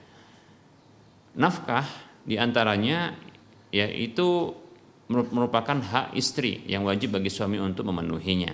[1.36, 1.86] nafkah
[2.26, 3.14] di antaranya
[3.70, 4.52] yaitu
[5.06, 8.50] merupakan hak istri yang wajib bagi suami untuk memenuhinya.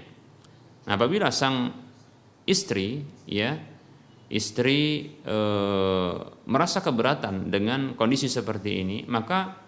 [0.85, 1.73] Nah, apabila sang
[2.45, 3.57] istri ya
[4.33, 5.39] istri e,
[6.49, 9.61] merasa keberatan dengan kondisi seperti ini, maka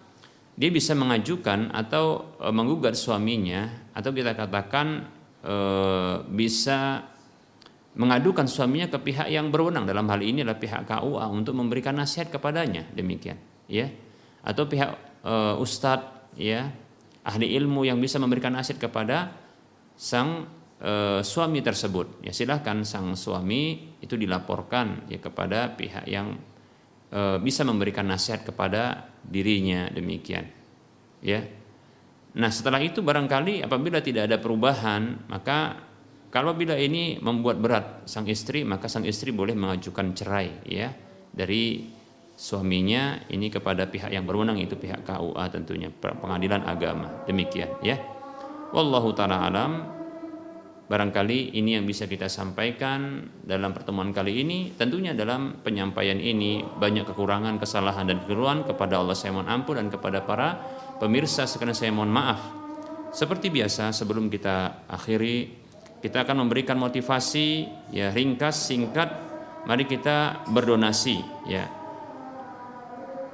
[0.57, 5.09] dia bisa mengajukan atau e, menggugat suaminya atau kita katakan
[5.41, 5.55] e,
[6.29, 7.13] bisa
[7.95, 9.87] mengadukan suaminya ke pihak yang berwenang.
[9.87, 12.91] Dalam hal ini adalah pihak KUA untuk memberikan nasihat kepadanya.
[12.91, 13.39] Demikian
[13.71, 13.87] ya.
[14.43, 16.69] Atau pihak e, ustadz ya
[17.25, 19.33] ahli ilmu yang bisa memberikan nasihat kepada
[19.95, 20.51] sang
[20.83, 22.27] e, suami tersebut.
[22.27, 26.35] Ya silahkan sang suami itu dilaporkan ya kepada pihak yang
[27.15, 29.87] e, bisa memberikan nasihat kepada dirinya.
[29.95, 30.51] Demikian
[31.23, 31.41] ya.
[32.35, 35.79] Nah setelah itu barangkali apabila tidak ada perubahan maka
[36.35, 40.91] kalau bila ini membuat berat sang istri, maka sang istri boleh mengajukan cerai ya
[41.31, 41.87] dari
[42.35, 47.23] suaminya ini kepada pihak yang berwenang itu pihak KUA tentunya pengadilan agama.
[47.31, 48.03] Demikian ya.
[48.75, 49.73] Wallahu taala alam.
[50.85, 54.75] Barangkali ini yang bisa kita sampaikan dalam pertemuan kali ini.
[54.75, 59.87] Tentunya dalam penyampaian ini banyak kekurangan, kesalahan dan kekeliruan kepada Allah saya mohon ampun dan
[59.87, 60.59] kepada para
[60.99, 62.43] pemirsa sekalian saya mohon maaf.
[63.15, 65.64] Seperti biasa sebelum kita akhiri
[66.05, 69.09] kita akan memberikan motivasi ya ringkas singkat
[69.65, 71.65] mari kita berdonasi ya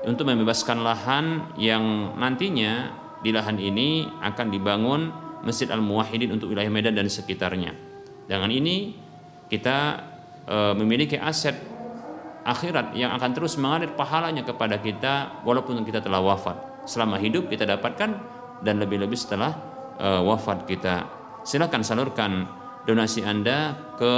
[0.07, 5.13] untuk membebaskan lahan yang nantinya di lahan ini akan dibangun
[5.45, 7.77] Masjid Al-Muwahhidin untuk wilayah Medan dan sekitarnya.
[8.25, 8.97] Dengan ini
[9.49, 10.01] kita
[10.49, 11.57] e, memiliki aset
[12.45, 16.89] akhirat yang akan terus mengalir pahalanya kepada kita walaupun kita telah wafat.
[16.89, 18.11] Selama hidup kita dapatkan
[18.65, 19.53] dan lebih-lebih setelah
[20.01, 21.09] e, wafat kita.
[21.45, 24.13] Silakan salurkan donasi Anda ke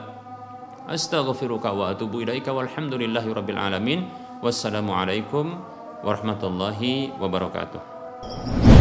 [0.90, 4.10] astaghfiruka wa atubu ilaika walhamdulillahi rabbil alamin.
[4.38, 5.58] Wassalamu alaikum
[6.06, 8.77] warahmatullahi wabarakatuh